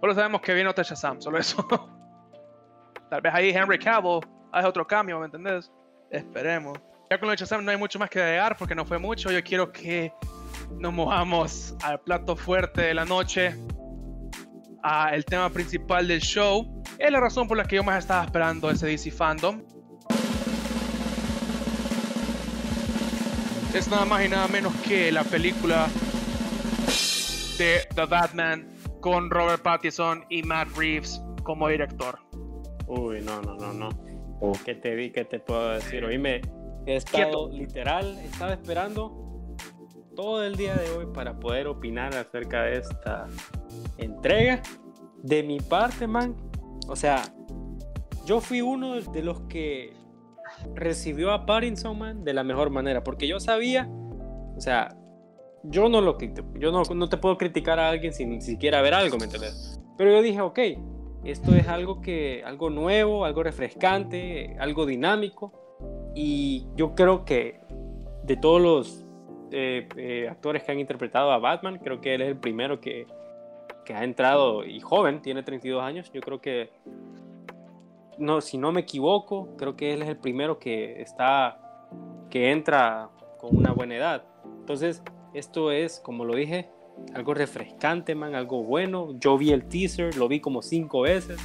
Solo 0.00 0.14
sabemos 0.14 0.40
que 0.40 0.52
viene 0.52 0.68
otra 0.68 0.82
Shazam, 0.82 1.20
solo 1.20 1.38
eso. 1.38 1.64
Tal 3.10 3.20
vez 3.20 3.32
ahí 3.32 3.50
Henry 3.50 3.78
Cavill 3.78 4.20
hace 4.50 4.66
otro 4.66 4.86
cambio, 4.86 5.20
¿me 5.20 5.26
entendés? 5.26 5.70
Esperemos. 6.10 6.78
Ya 7.10 7.18
con 7.18 7.28
lo 7.28 7.32
de 7.32 7.36
Shazam 7.36 7.64
no 7.64 7.70
hay 7.70 7.76
mucho 7.76 7.98
más 7.98 8.08
que 8.08 8.20
agregar 8.20 8.56
porque 8.56 8.74
no 8.74 8.84
fue 8.86 8.98
mucho. 8.98 9.30
Yo 9.30 9.44
quiero 9.44 9.70
que 9.70 10.12
nos 10.78 10.92
movamos 10.92 11.76
al 11.84 12.00
plato 12.00 12.34
fuerte 12.34 12.80
de 12.80 12.94
la 12.94 13.04
noche, 13.04 13.54
a 14.82 15.14
el 15.14 15.24
tema 15.26 15.50
principal 15.50 16.08
del 16.08 16.20
show. 16.20 16.81
Es 17.02 17.10
la 17.10 17.18
razón 17.18 17.48
por 17.48 17.56
la 17.56 17.64
que 17.64 17.74
yo 17.74 17.82
más 17.82 17.98
estaba 17.98 18.22
esperando 18.22 18.70
ese 18.70 18.86
DC 18.86 19.10
Fandom. 19.10 19.60
es 23.74 23.88
nada 23.88 24.04
más 24.04 24.24
y 24.24 24.28
nada 24.28 24.46
menos 24.46 24.72
que 24.86 25.10
la 25.10 25.24
película 25.24 25.88
de 27.58 27.80
The 27.96 28.04
Batman 28.04 28.68
con 29.00 29.30
Robert 29.30 29.62
Pattinson 29.62 30.24
y 30.28 30.44
Matt 30.44 30.68
Reeves 30.76 31.20
como 31.42 31.66
director. 31.66 32.20
Uy, 32.86 33.20
no, 33.22 33.42
no, 33.42 33.56
no, 33.56 33.72
no. 33.72 33.88
¿Qué 34.64 34.76
te 34.76 34.94
vi? 34.94 35.10
¿Qué 35.10 35.24
te 35.24 35.40
puedo 35.40 35.70
decir? 35.70 36.04
Hoy 36.04 36.18
me 36.18 36.40
he 36.86 36.94
estado 36.94 37.50
literal, 37.50 38.16
estaba 38.18 38.52
esperando 38.52 39.56
todo 40.14 40.44
el 40.44 40.54
día 40.54 40.76
de 40.76 40.88
hoy 40.90 41.06
para 41.12 41.34
poder 41.40 41.66
opinar 41.66 42.14
acerca 42.14 42.62
de 42.62 42.78
esta 42.78 43.26
entrega. 43.98 44.62
De 45.24 45.42
mi 45.42 45.58
parte, 45.58 46.06
man, 46.06 46.36
o 46.88 46.96
sea, 46.96 47.22
yo 48.26 48.40
fui 48.40 48.60
uno 48.60 49.00
de 49.00 49.22
los 49.22 49.40
que 49.42 49.94
recibió 50.74 51.32
a 51.32 51.46
Pattinson, 51.46 51.98
man, 51.98 52.24
de 52.24 52.34
la 52.34 52.44
mejor 52.44 52.70
manera, 52.70 53.02
porque 53.02 53.26
yo 53.26 53.40
sabía, 53.40 53.88
o 54.56 54.60
sea, 54.60 54.96
yo 55.64 55.88
no 55.88 56.00
lo 56.00 56.18
yo 56.58 56.72
no, 56.72 56.82
no 56.94 57.08
te 57.08 57.16
puedo 57.16 57.38
criticar 57.38 57.78
a 57.78 57.88
alguien 57.88 58.12
sin 58.12 58.40
siquiera 58.40 58.82
ver 58.82 58.94
algo, 58.94 59.18
¿me 59.18 59.24
entiendes? 59.24 59.80
Pero 59.96 60.10
yo 60.10 60.22
dije, 60.22 60.40
ok, 60.40 60.58
esto 61.24 61.54
es 61.54 61.68
algo 61.68 62.00
que, 62.00 62.42
algo 62.44 62.70
nuevo, 62.70 63.24
algo 63.24 63.42
refrescante, 63.42 64.56
algo 64.58 64.86
dinámico, 64.86 65.52
y 66.14 66.66
yo 66.76 66.94
creo 66.94 67.24
que 67.24 67.60
de 68.24 68.36
todos 68.36 68.60
los 68.60 69.06
eh, 69.50 69.88
eh, 69.96 70.28
actores 70.28 70.62
que 70.62 70.72
han 70.72 70.78
interpretado 70.78 71.30
a 71.30 71.38
Batman, 71.38 71.78
creo 71.82 72.00
que 72.00 72.14
él 72.14 72.22
es 72.22 72.28
el 72.28 72.36
primero 72.36 72.80
que, 72.80 73.06
que 73.84 73.94
ha 73.94 74.04
entrado 74.04 74.64
y 74.64 74.80
joven, 74.80 75.22
tiene 75.22 75.42
32 75.42 75.82
años, 75.82 76.10
yo 76.12 76.20
creo 76.20 76.40
que 76.40 76.70
no, 78.18 78.40
si 78.40 78.58
no 78.58 78.72
me 78.72 78.82
equivoco, 78.82 79.56
creo 79.56 79.76
que 79.76 79.92
él 79.92 80.02
es 80.02 80.08
el 80.08 80.16
primero 80.16 80.58
que 80.58 81.00
está, 81.00 81.88
que 82.30 82.50
entra 82.50 83.10
con 83.38 83.56
una 83.56 83.72
buena 83.72 83.96
edad. 83.96 84.24
Entonces, 84.60 85.02
esto 85.34 85.72
es, 85.72 86.00
como 86.00 86.24
lo 86.24 86.36
dije, 86.36 86.70
algo 87.14 87.34
refrescante, 87.34 88.14
man, 88.14 88.34
algo 88.34 88.62
bueno. 88.62 89.18
Yo 89.18 89.38
vi 89.38 89.50
el 89.50 89.64
teaser, 89.64 90.16
lo 90.16 90.28
vi 90.28 90.40
como 90.40 90.62
cinco 90.62 91.02
veces 91.02 91.40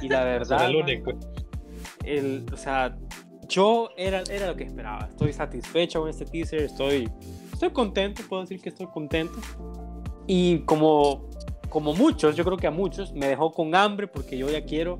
y 0.00 0.08
la 0.08 0.24
verdad, 0.24 0.66
el 0.66 0.76
man, 0.76 0.84
único. 0.84 1.12
el, 2.04 2.46
o 2.52 2.56
sea, 2.56 2.96
yo 3.48 3.90
era, 3.96 4.22
era 4.30 4.46
lo 4.46 4.56
que 4.56 4.64
esperaba. 4.64 5.06
Estoy 5.10 5.32
satisfecho 5.32 6.00
con 6.00 6.10
este 6.10 6.24
teaser, 6.24 6.62
estoy, 6.62 7.08
estoy 7.52 7.70
contento, 7.70 8.22
puedo 8.28 8.42
decir 8.42 8.60
que 8.60 8.70
estoy 8.70 8.86
contento. 8.86 9.38
Y 10.26 10.60
como, 10.60 11.28
como 11.76 11.92
muchos, 11.92 12.34
yo 12.34 12.42
creo 12.42 12.56
que 12.56 12.66
a 12.66 12.70
muchos, 12.70 13.12
me 13.12 13.28
dejó 13.28 13.52
con 13.52 13.74
hambre 13.74 14.06
porque 14.06 14.38
yo 14.38 14.48
ya 14.48 14.64
quiero 14.64 14.98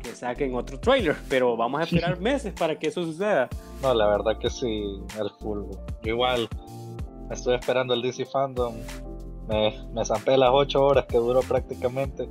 que 0.00 0.10
saquen 0.10 0.54
otro 0.54 0.78
trailer, 0.78 1.16
pero 1.28 1.56
vamos 1.56 1.80
a 1.80 1.82
esperar 1.82 2.20
meses 2.20 2.54
para 2.56 2.78
que 2.78 2.86
eso 2.86 3.02
suceda. 3.02 3.48
No, 3.82 3.92
la 3.92 4.06
verdad 4.06 4.38
que 4.38 4.48
sí, 4.48 4.84
el 5.18 5.28
full. 5.40 5.64
Yo 6.04 6.12
igual, 6.12 6.48
estoy 7.28 7.56
esperando 7.56 7.92
el 7.92 8.02
DC 8.02 8.24
Fandom. 8.26 8.76
Me, 9.48 9.74
me 9.92 10.04
zampé 10.04 10.36
las 10.36 10.50
8 10.52 10.80
horas 10.80 11.06
que 11.06 11.16
duró 11.16 11.40
prácticamente, 11.40 12.28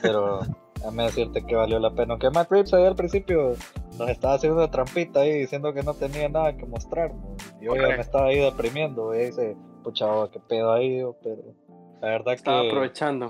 pero 0.00 0.40
déjame 0.76 1.02
decirte 1.02 1.44
que 1.44 1.54
valió 1.54 1.78
la 1.78 1.90
pena. 1.90 2.14
Aunque 2.14 2.30
Matt 2.30 2.50
Reeves 2.50 2.72
ahí 2.72 2.86
al 2.86 2.96
principio 2.96 3.54
nos 3.98 4.08
estaba 4.08 4.32
haciendo 4.32 4.56
una 4.56 4.70
trampita 4.70 5.20
ahí 5.20 5.40
diciendo 5.40 5.74
que 5.74 5.82
no 5.82 5.92
tenía 5.92 6.26
nada 6.30 6.56
que 6.56 6.64
mostrar. 6.64 7.12
¿no? 7.12 7.36
Y 7.60 7.66
yo 7.66 7.76
ya 7.76 7.88
me 7.88 8.00
estaba 8.00 8.28
ahí 8.28 8.38
deprimiendo. 8.38 9.14
Y 9.14 9.26
dice, 9.26 9.58
pucha, 9.84 10.06
oh, 10.06 10.30
qué 10.30 10.40
pedo 10.40 10.72
ahí, 10.72 11.02
oh", 11.02 11.18
pero 11.22 11.59
la 12.00 12.08
verdad 12.08 12.34
Estaba 12.34 12.62
que 12.62 12.68
aprovechando. 12.68 13.28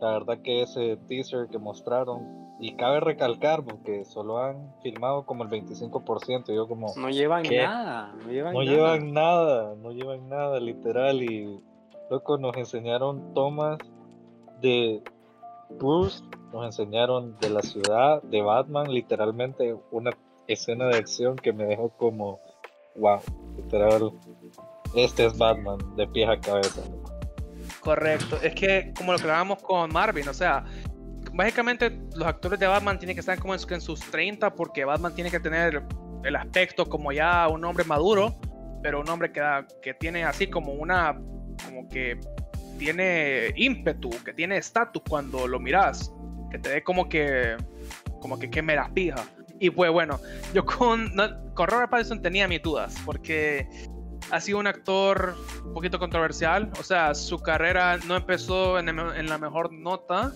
La 0.00 0.12
verdad 0.12 0.38
que 0.42 0.62
ese 0.62 0.96
teaser 1.08 1.48
que 1.48 1.58
mostraron, 1.58 2.46
y 2.58 2.74
cabe 2.76 3.00
recalcar 3.00 3.64
porque 3.64 4.04
solo 4.04 4.38
han 4.38 4.74
filmado 4.82 5.26
como 5.26 5.44
el 5.44 5.50
25%, 5.50 6.54
yo 6.54 6.68
como... 6.68 6.88
No 6.96 7.10
llevan 7.10 7.42
nada, 7.44 8.14
no 8.22 8.30
llevan 8.30 8.54
no 8.54 8.62
nada. 8.62 8.74
llevan 8.74 9.12
nada, 9.12 9.74
no 9.76 9.92
llevan 9.92 10.28
nada, 10.28 10.60
literal, 10.60 11.22
y 11.22 11.60
loco, 12.10 12.38
nos 12.38 12.56
enseñaron 12.56 13.34
tomas 13.34 13.78
de 14.60 15.02
Bruce, 15.70 16.22
nos 16.52 16.64
enseñaron 16.64 17.36
de 17.40 17.50
la 17.50 17.60
ciudad, 17.60 18.22
de 18.22 18.40
Batman, 18.40 18.90
literalmente 18.90 19.76
una 19.90 20.10
escena 20.46 20.86
de 20.86 20.96
acción 20.96 21.36
que 21.36 21.52
me 21.52 21.64
dejó 21.64 21.90
como, 21.90 22.40
wow, 22.96 23.20
literal, 23.56 24.12
este 24.94 25.26
es 25.26 25.36
Batman 25.36 25.78
de 25.96 26.06
pies 26.06 26.28
a 26.28 26.40
cabeza. 26.40 26.82
Correcto, 27.86 28.36
es 28.42 28.52
que 28.52 28.92
como 28.96 29.12
lo 29.12 29.18
hablábamos 29.20 29.62
con 29.62 29.92
Marvin, 29.92 30.26
o 30.26 30.34
sea, 30.34 30.64
básicamente 31.32 31.96
los 32.16 32.26
actores 32.26 32.58
de 32.58 32.66
Batman 32.66 32.98
tienen 32.98 33.14
que 33.14 33.20
estar 33.20 33.38
como 33.38 33.54
en, 33.54 33.80
sus 33.80 34.00
30 34.00 34.56
porque 34.56 34.84
Batman 34.84 35.14
tiene 35.14 35.30
que 35.30 35.38
tener 35.38 35.84
el 36.24 36.34
aspecto 36.34 36.86
como 36.86 37.12
ya 37.12 37.46
un 37.46 37.64
hombre 37.64 37.84
maduro, 37.84 38.40
pero 38.82 39.02
un 39.02 39.08
hombre 39.08 39.30
que, 39.30 39.40
que 39.80 39.94
tiene 39.94 40.24
así 40.24 40.48
como 40.48 40.72
una, 40.72 41.16
como 41.64 41.88
que 41.88 42.18
tiene 42.76 43.52
ímpetu, 43.54 44.10
que 44.24 44.32
tiene 44.32 44.56
estatus 44.56 45.04
cuando 45.08 45.46
lo 45.46 45.60
miras, 45.60 46.12
que 46.50 46.58
te 46.58 46.70
dé 46.70 46.82
como 46.82 47.08
que, 47.08 47.56
como 48.20 48.36
que 48.36 48.50
queme 48.50 48.74
la 48.74 48.92
pija. 48.92 49.24
Y 49.60 49.70
pues 49.70 49.92
bueno, 49.92 50.18
yo 50.52 50.66
con, 50.66 51.14
con 51.54 51.68
Robert 51.68 51.88
Pattinson 51.88 52.20
tenía 52.20 52.48
mis 52.48 52.62
dudas, 52.62 52.96
porque 53.04 53.68
ha 54.30 54.40
sido 54.40 54.58
un 54.58 54.66
actor 54.66 55.34
un 55.64 55.74
poquito 55.74 55.98
controversial. 55.98 56.70
O 56.78 56.82
sea, 56.82 57.14
su 57.14 57.38
carrera 57.38 57.98
no 58.06 58.16
empezó 58.16 58.78
en, 58.78 58.96
la 59.28 59.38
mejor 59.38 59.72
nota 59.72 60.32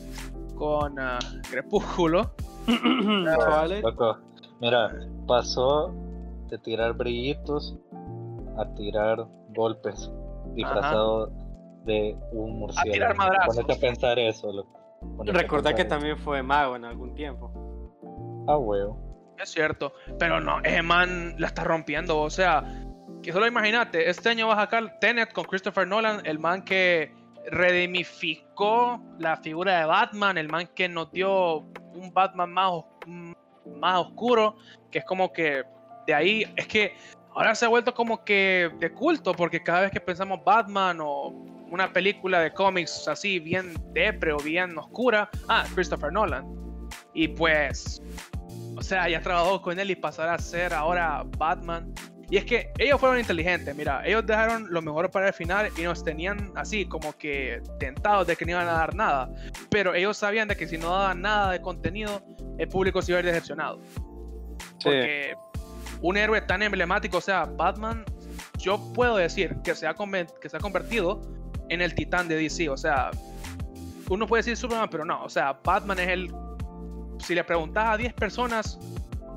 con 0.54 0.98
uh, 0.98 1.18
Crepúsculo. 1.50 2.30
Mira, 4.60 4.90
pasó 5.26 5.94
de 6.48 6.58
tirar 6.58 6.92
brillitos 6.92 7.76
a 8.58 8.74
tirar 8.74 9.26
golpes 9.54 10.10
disfrazado 10.54 11.32
de 11.84 12.16
un 12.32 12.58
murciélago. 12.58 13.14
Ponete 13.46 13.72
a 13.72 13.76
pensar 13.76 14.18
eso. 14.18 14.66
Recordá 15.24 15.74
que 15.74 15.84
también 15.84 16.18
fue 16.18 16.42
mago 16.42 16.76
en 16.76 16.84
algún 16.84 17.14
tiempo. 17.14 17.50
Ah, 18.46 18.58
huevo. 18.58 18.98
Es 19.38 19.48
cierto, 19.48 19.94
pero 20.18 20.40
no, 20.40 20.60
ese 20.60 20.82
man 20.82 21.34
la 21.38 21.46
está 21.46 21.64
rompiendo. 21.64 22.20
O 22.20 22.28
sea, 22.28 22.62
que 23.22 23.32
solo 23.32 23.46
imagínate, 23.46 24.08
este 24.08 24.30
año 24.30 24.48
va 24.48 24.54
a 24.54 24.64
sacar 24.64 24.98
Tenet 25.00 25.32
con 25.32 25.44
Christopher 25.44 25.86
Nolan, 25.86 26.22
el 26.24 26.38
man 26.38 26.62
que 26.62 27.12
redimificó 27.50 29.02
la 29.18 29.36
figura 29.36 29.80
de 29.80 29.86
Batman, 29.86 30.38
el 30.38 30.48
man 30.48 30.68
que 30.74 30.88
nos 30.88 31.10
dio 31.12 31.58
un 31.94 32.12
Batman 32.12 32.52
más, 32.52 32.72
más 33.78 33.98
oscuro, 33.98 34.56
que 34.90 35.00
es 35.00 35.04
como 35.04 35.32
que 35.32 35.64
de 36.06 36.14
ahí, 36.14 36.52
es 36.56 36.66
que 36.66 36.96
ahora 37.34 37.54
se 37.54 37.66
ha 37.66 37.68
vuelto 37.68 37.94
como 37.94 38.24
que 38.24 38.70
de 38.78 38.92
culto, 38.92 39.34
porque 39.34 39.62
cada 39.62 39.82
vez 39.82 39.90
que 39.90 40.00
pensamos 40.00 40.40
Batman 40.44 40.98
o 41.00 41.28
una 41.70 41.92
película 41.92 42.40
de 42.40 42.52
cómics 42.52 43.06
así 43.06 43.38
bien 43.38 43.74
depre 43.92 44.32
o 44.32 44.38
bien 44.38 44.76
oscura, 44.76 45.30
ah, 45.48 45.64
Christopher 45.74 46.12
Nolan. 46.12 46.44
Y 47.14 47.28
pues, 47.28 48.02
o 48.76 48.82
sea, 48.82 49.08
ya 49.08 49.20
trabajó 49.20 49.62
con 49.62 49.78
él 49.78 49.90
y 49.90 49.96
pasará 49.96 50.34
a 50.34 50.38
ser 50.38 50.74
ahora 50.74 51.24
Batman. 51.38 51.92
Y 52.30 52.36
es 52.36 52.44
que 52.44 52.70
ellos 52.78 53.00
fueron 53.00 53.18
inteligentes, 53.18 53.74
mira, 53.74 54.06
ellos 54.06 54.24
dejaron 54.24 54.68
lo 54.70 54.80
mejor 54.80 55.10
para 55.10 55.28
el 55.28 55.34
final 55.34 55.68
y 55.76 55.82
nos 55.82 56.04
tenían 56.04 56.52
así 56.54 56.86
como 56.86 57.12
que 57.18 57.60
tentados 57.80 58.28
de 58.28 58.36
que 58.36 58.44
no 58.44 58.52
iban 58.52 58.68
a 58.68 58.72
dar 58.72 58.94
nada. 58.94 59.28
Pero 59.68 59.94
ellos 59.94 60.16
sabían 60.16 60.46
de 60.46 60.56
que 60.56 60.68
si 60.68 60.78
no 60.78 60.90
daban 60.90 61.22
nada 61.22 61.50
de 61.50 61.60
contenido, 61.60 62.22
el 62.56 62.68
público 62.68 63.02
se 63.02 63.10
iba 63.10 63.18
a 63.18 63.20
ir 63.20 63.26
decepcionado. 63.26 63.80
Porque 64.82 65.34
un 66.02 66.16
héroe 66.16 66.40
tan 66.42 66.62
emblemático, 66.62 67.18
o 67.18 67.20
sea, 67.20 67.46
Batman, 67.46 68.04
yo 68.58 68.78
puedo 68.94 69.16
decir 69.16 69.56
que 69.64 69.74
se 69.74 69.88
ha, 69.88 69.94
que 70.40 70.48
se 70.48 70.56
ha 70.56 70.60
convertido 70.60 71.20
en 71.68 71.80
el 71.80 71.96
titán 71.96 72.28
de 72.28 72.36
DC. 72.36 72.68
O 72.68 72.76
sea, 72.76 73.10
uno 74.08 74.28
puede 74.28 74.44
decir 74.44 74.56
Superman, 74.56 74.88
pero 74.88 75.04
no. 75.04 75.24
O 75.24 75.28
sea, 75.28 75.58
Batman 75.64 75.98
es 75.98 76.08
el... 76.08 76.34
Si 77.18 77.34
le 77.34 77.42
preguntas 77.42 77.86
a 77.88 77.96
10 77.96 78.14
personas, 78.14 78.78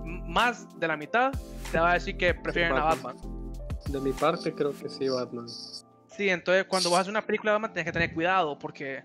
más 0.05 0.67
de 0.79 0.87
la 0.87 0.95
mitad 0.95 1.31
te 1.73 1.79
va 1.79 1.89
a 1.89 1.93
decir 1.95 2.15
que 2.15 2.35
prefieren 2.35 2.77
a 2.77 2.83
Batman. 2.83 3.17
De 3.89 3.99
mi 3.99 4.11
parte 4.11 4.53
creo 4.53 4.71
que 4.71 4.87
sí, 4.87 5.09
Batman. 5.09 5.47
Sí, 5.47 6.29
entonces 6.29 6.65
cuando 6.65 6.91
vas 6.91 6.99
a 6.99 7.01
hacer 7.01 7.11
una 7.11 7.25
película 7.25 7.51
de 7.51 7.55
Batman 7.55 7.73
tienes 7.73 7.91
que 7.91 7.93
tener 7.99 8.13
cuidado 8.13 8.59
porque 8.59 9.03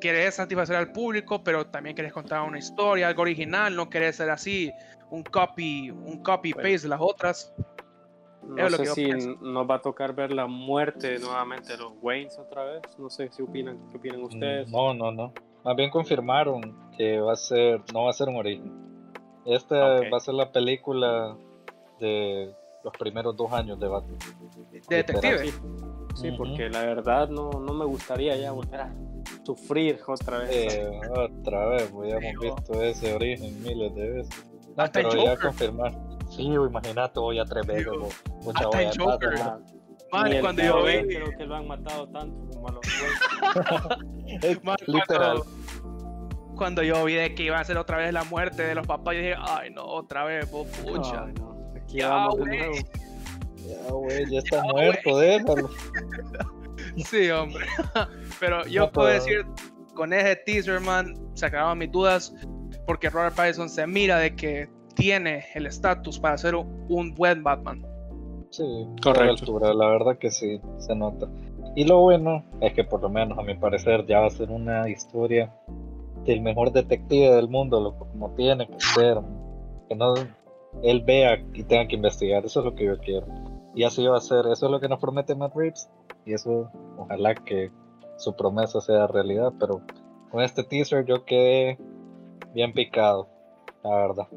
querés 0.00 0.34
satisfacer 0.34 0.74
al 0.74 0.90
público, 0.90 1.44
pero 1.44 1.66
también 1.66 1.94
querés 1.94 2.12
contar 2.12 2.42
una 2.42 2.58
historia, 2.58 3.06
algo 3.06 3.22
original, 3.22 3.76
no 3.76 3.88
querés 3.88 4.16
ser 4.16 4.28
así 4.30 4.72
un 5.10 5.22
copy, 5.22 5.90
un 5.90 6.20
copy 6.22 6.52
paste 6.52 6.80
de 6.80 6.88
las 6.88 7.00
otras. 7.00 7.54
No 8.42 8.68
sé 8.70 8.86
si 8.86 9.08
nos 9.40 9.70
va 9.70 9.76
a 9.76 9.80
tocar 9.80 10.14
ver 10.14 10.32
la 10.32 10.46
muerte 10.46 11.18
nuevamente 11.20 11.74
de 11.74 11.78
los 11.78 11.92
Waynes 12.02 12.36
otra 12.38 12.64
vez. 12.64 12.82
No 12.98 13.08
sé 13.08 13.30
si 13.30 13.40
opinan, 13.40 13.78
qué 13.90 13.98
opinan 13.98 14.20
mm, 14.20 14.24
ustedes. 14.24 14.68
No, 14.68 14.92
no, 14.92 15.12
no. 15.12 15.32
Más 15.64 15.76
bien 15.76 15.90
confirmaron 15.90 16.76
que 16.98 17.20
va 17.20 17.32
a 17.32 17.36
ser, 17.36 17.80
no 17.94 18.04
va 18.04 18.10
a 18.10 18.12
ser 18.12 18.28
un 18.28 18.36
origen. 18.36 18.70
Esta 19.46 20.00
va 20.10 20.16
a 20.16 20.20
ser 20.20 20.34
la 20.34 20.50
película 20.50 21.36
de 21.98 22.54
los 22.82 22.92
primeros 22.98 23.36
dos 23.36 23.52
años 23.52 23.78
de 23.80 23.88
Batman. 23.88 24.18
De 24.88 24.96
detective. 24.96 25.52
Sí, 26.14 26.30
porque 26.36 26.68
la 26.68 26.82
verdad 26.82 27.28
no, 27.28 27.50
no 27.50 27.74
me 27.74 27.84
gustaría 27.84 28.36
ya 28.36 28.52
volver 28.52 28.82
a 28.82 28.94
sufrir 29.42 29.98
otra 30.06 30.38
vez. 30.38 30.74
Eh, 30.74 31.00
otra 31.10 31.66
vez, 31.66 31.90
pues 31.92 32.10
ya 32.10 32.18
hemos 32.18 32.42
visto 32.42 32.82
ese 32.82 33.14
origen 33.14 33.62
miles 33.62 33.94
de 33.94 34.10
veces. 34.10 34.44
No, 34.76 34.84
pero 34.92 35.24
ya 35.24 35.36
confirmar. 35.36 35.92
Sí, 36.30 36.42
imagínate, 36.42 37.20
voy 37.20 37.38
a 37.38 37.44
tres 37.44 37.66
veces. 37.66 37.92
Mucha 38.42 38.64
Hasta 38.64 38.82
el 38.82 38.98
Joker. 38.98 39.34
Man, 40.12 40.40
cuando 40.40 40.62
yo 40.62 40.84
vi. 40.84 41.06
Creo 41.06 41.30
que 41.36 41.46
lo 41.46 41.56
han 41.56 41.66
matado 41.66 42.08
tanto 42.08 42.48
como 42.52 42.68
a 42.68 42.72
los 42.72 42.82
Man, 44.62 44.76
Literal. 44.86 45.42
Cuando, 45.42 46.56
cuando, 46.56 46.82
yo 46.82 47.04
vi 47.04 47.14
de 47.14 47.34
que 47.34 47.44
iba 47.44 47.58
a 47.58 47.64
ser 47.64 47.78
otra 47.78 47.96
vez 47.98 48.12
la 48.12 48.24
muerte 48.24 48.62
de 48.62 48.74
los 48.74 48.86
papás, 48.86 49.14
yo 49.14 49.20
dije, 49.20 49.34
ay 49.38 49.70
no, 49.70 49.84
otra 49.84 50.24
vez, 50.24 50.46
pucha. 50.46 51.26
no. 51.38 51.54
Aquí 51.84 51.98
ya, 51.98 52.08
vamos 52.08 52.36
de 52.36 52.44
nuevo. 52.44 52.74
Ya, 53.56 53.92
güey, 53.92 54.30
ya 54.30 54.38
está 54.40 54.62
muerto, 54.64 55.18
déjalo. 55.18 55.70
sí, 56.96 57.30
hombre. 57.30 57.64
Pero 58.40 58.66
yo 58.66 58.90
puedo 58.90 59.08
decir, 59.08 59.46
con 59.94 60.12
ese 60.12 60.36
teaser, 60.36 60.80
man, 60.80 61.14
se 61.34 61.46
acabaron 61.46 61.78
mis 61.78 61.90
dudas, 61.90 62.34
porque 62.86 63.08
Robert 63.08 63.34
Pattinson 63.34 63.68
se 63.68 63.86
mira 63.86 64.18
de 64.18 64.34
que 64.34 64.68
tiene 64.94 65.44
el 65.54 65.66
estatus 65.66 66.18
para 66.18 66.36
ser 66.36 66.54
un 66.54 67.14
buen 67.14 67.42
Batman. 67.42 67.84
Sí, 68.50 68.86
correcto. 69.02 69.58
la 69.58 69.88
verdad 69.88 70.16
que 70.16 70.30
sí, 70.30 70.60
se 70.78 70.94
nota. 70.94 71.28
Y 71.74 71.84
lo 71.84 72.00
bueno 72.02 72.44
es 72.60 72.72
que 72.72 72.84
por 72.84 73.02
lo 73.02 73.08
menos 73.08 73.36
a 73.36 73.42
mi 73.42 73.56
parecer 73.56 74.06
ya 74.06 74.20
va 74.20 74.26
a 74.26 74.30
ser 74.30 74.50
una 74.50 74.88
historia 74.88 75.52
del 76.24 76.40
mejor 76.40 76.72
detective 76.72 77.34
del 77.34 77.48
mundo, 77.48 77.80
lo 77.80 77.98
como 77.98 78.30
tiene 78.34 78.68
que 78.68 78.78
ser. 78.78 79.18
Que 79.88 79.96
no 79.96 80.14
él 80.82 81.02
vea 81.02 81.42
y 81.52 81.62
tenga 81.62 81.86
que 81.88 81.96
investigar, 81.96 82.44
eso 82.44 82.60
es 82.60 82.66
lo 82.66 82.74
que 82.74 82.84
yo 82.84 82.98
quiero. 82.98 83.26
Y 83.74 83.84
así 83.84 84.06
va 84.06 84.18
a 84.18 84.20
ser, 84.20 84.46
eso 84.46 84.66
es 84.66 84.72
lo 84.72 84.80
que 84.80 84.88
nos 84.88 85.00
promete 85.00 85.34
Matt 85.34 85.54
Reeves. 85.54 85.88
Y 86.24 86.34
eso, 86.34 86.70
ojalá 86.96 87.34
que 87.34 87.70
su 88.16 88.34
promesa 88.36 88.80
sea 88.80 89.06
realidad, 89.06 89.52
pero 89.58 89.82
con 90.30 90.42
este 90.42 90.62
teaser 90.62 91.04
yo 91.04 91.24
quedé 91.24 91.78
bien 92.54 92.72
picado, 92.72 93.28
la 93.82 93.96
verdad. 93.96 94.28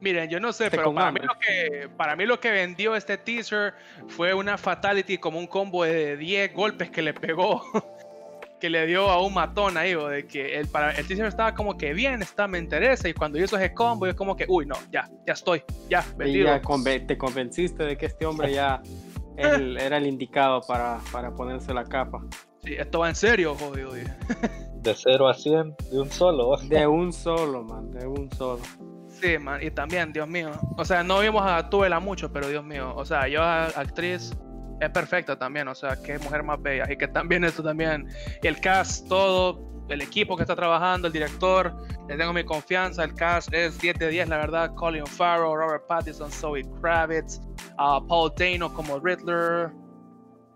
Miren, 0.00 0.30
yo 0.30 0.38
no 0.38 0.52
sé, 0.52 0.70
pero 0.70 0.94
para 0.94 1.10
mí, 1.10 1.20
lo 1.20 1.34
que, 1.40 1.88
para 1.96 2.14
mí 2.14 2.24
lo 2.24 2.38
que 2.38 2.52
vendió 2.52 2.94
este 2.94 3.18
teaser 3.18 3.74
fue 4.06 4.32
una 4.32 4.56
fatality 4.56 5.18
como 5.18 5.40
un 5.40 5.48
combo 5.48 5.82
de 5.82 6.16
10 6.16 6.54
golpes 6.54 6.90
que 6.90 7.02
le 7.02 7.14
pegó, 7.14 7.62
que 8.58 8.70
le 8.70 8.86
dio 8.86 9.08
a 9.08 9.22
un 9.22 9.34
matón 9.34 9.76
ahí, 9.76 9.94
o 9.94 10.08
de 10.08 10.26
que 10.26 10.58
el, 10.58 10.68
para, 10.68 10.92
el 10.92 11.06
teaser 11.06 11.26
estaba 11.26 11.54
como 11.54 11.76
que 11.76 11.92
bien, 11.92 12.22
está, 12.22 12.48
me 12.48 12.58
interesa, 12.58 13.08
y 13.08 13.14
cuando 13.14 13.38
hizo 13.38 13.56
ese 13.56 13.72
combo, 13.72 14.06
es 14.06 14.14
como 14.14 14.36
que, 14.36 14.46
uy, 14.48 14.66
no, 14.66 14.76
ya, 14.90 15.08
ya 15.26 15.32
estoy, 15.32 15.62
ya, 15.88 16.04
vendido. 16.16 16.48
ya 16.48 17.06
te 17.06 17.18
convenciste 17.18 17.84
de 17.84 17.96
que 17.96 18.06
este 18.06 18.26
hombre 18.26 18.52
ya 18.52 18.82
era 19.36 19.96
el 19.96 20.06
indicado 20.06 20.60
para, 20.62 20.98
para 21.12 21.34
ponerse 21.34 21.72
la 21.72 21.84
capa. 21.84 22.24
Sí, 22.64 22.74
esto 22.74 23.00
va 23.00 23.08
en 23.08 23.14
serio, 23.14 23.54
jodido. 23.54 23.92
De 24.82 24.94
0 24.94 25.28
a 25.28 25.34
100, 25.34 25.74
de 25.90 26.00
un 26.00 26.10
solo. 26.10 26.56
De 26.68 26.86
un 26.86 27.12
solo, 27.12 27.64
man, 27.64 27.90
de 27.90 28.06
un 28.06 28.30
solo. 28.30 28.62
Sí, 29.08 29.36
man, 29.36 29.60
y 29.60 29.72
también, 29.72 30.12
Dios 30.12 30.28
mío. 30.28 30.52
O 30.76 30.84
sea, 30.84 31.02
no 31.02 31.18
vimos 31.18 31.42
a 31.44 31.68
Tuela 31.68 31.98
mucho, 31.98 32.32
pero 32.32 32.48
Dios 32.48 32.64
mío. 32.64 32.94
O 32.94 33.04
sea, 33.04 33.26
yo, 33.26 33.42
actriz, 33.42 34.32
es 34.80 34.90
perfecta 34.90 35.38
también. 35.38 35.68
O 35.68 35.74
sea, 35.74 35.96
que 36.02 36.18
mujer 36.18 36.42
más 36.42 36.60
bella. 36.60 36.90
Y 36.90 36.96
que 36.96 37.08
también 37.08 37.44
esto 37.44 37.62
también. 37.62 38.08
El 38.42 38.60
cast, 38.60 39.08
todo, 39.08 39.60
el 39.88 40.02
equipo 40.02 40.36
que 40.36 40.42
está 40.42 40.54
trabajando, 40.54 41.06
el 41.06 41.12
director, 41.12 41.74
le 42.08 42.16
tengo 42.16 42.32
mi 42.32 42.44
confianza. 42.44 43.04
El 43.04 43.14
cast 43.14 43.52
es 43.52 43.78
10 43.80 43.98
de 43.98 44.08
10, 44.08 44.28
la 44.28 44.38
verdad. 44.38 44.74
Colin 44.74 45.06
Farrell, 45.06 45.54
Robert 45.54 45.86
Pattinson, 45.86 46.30
Zoe 46.30 46.64
Kravitz, 46.80 47.40
uh, 47.78 48.06
Paul 48.06 48.32
Dano 48.36 48.72
como 48.72 48.98
Riddler. 48.98 49.70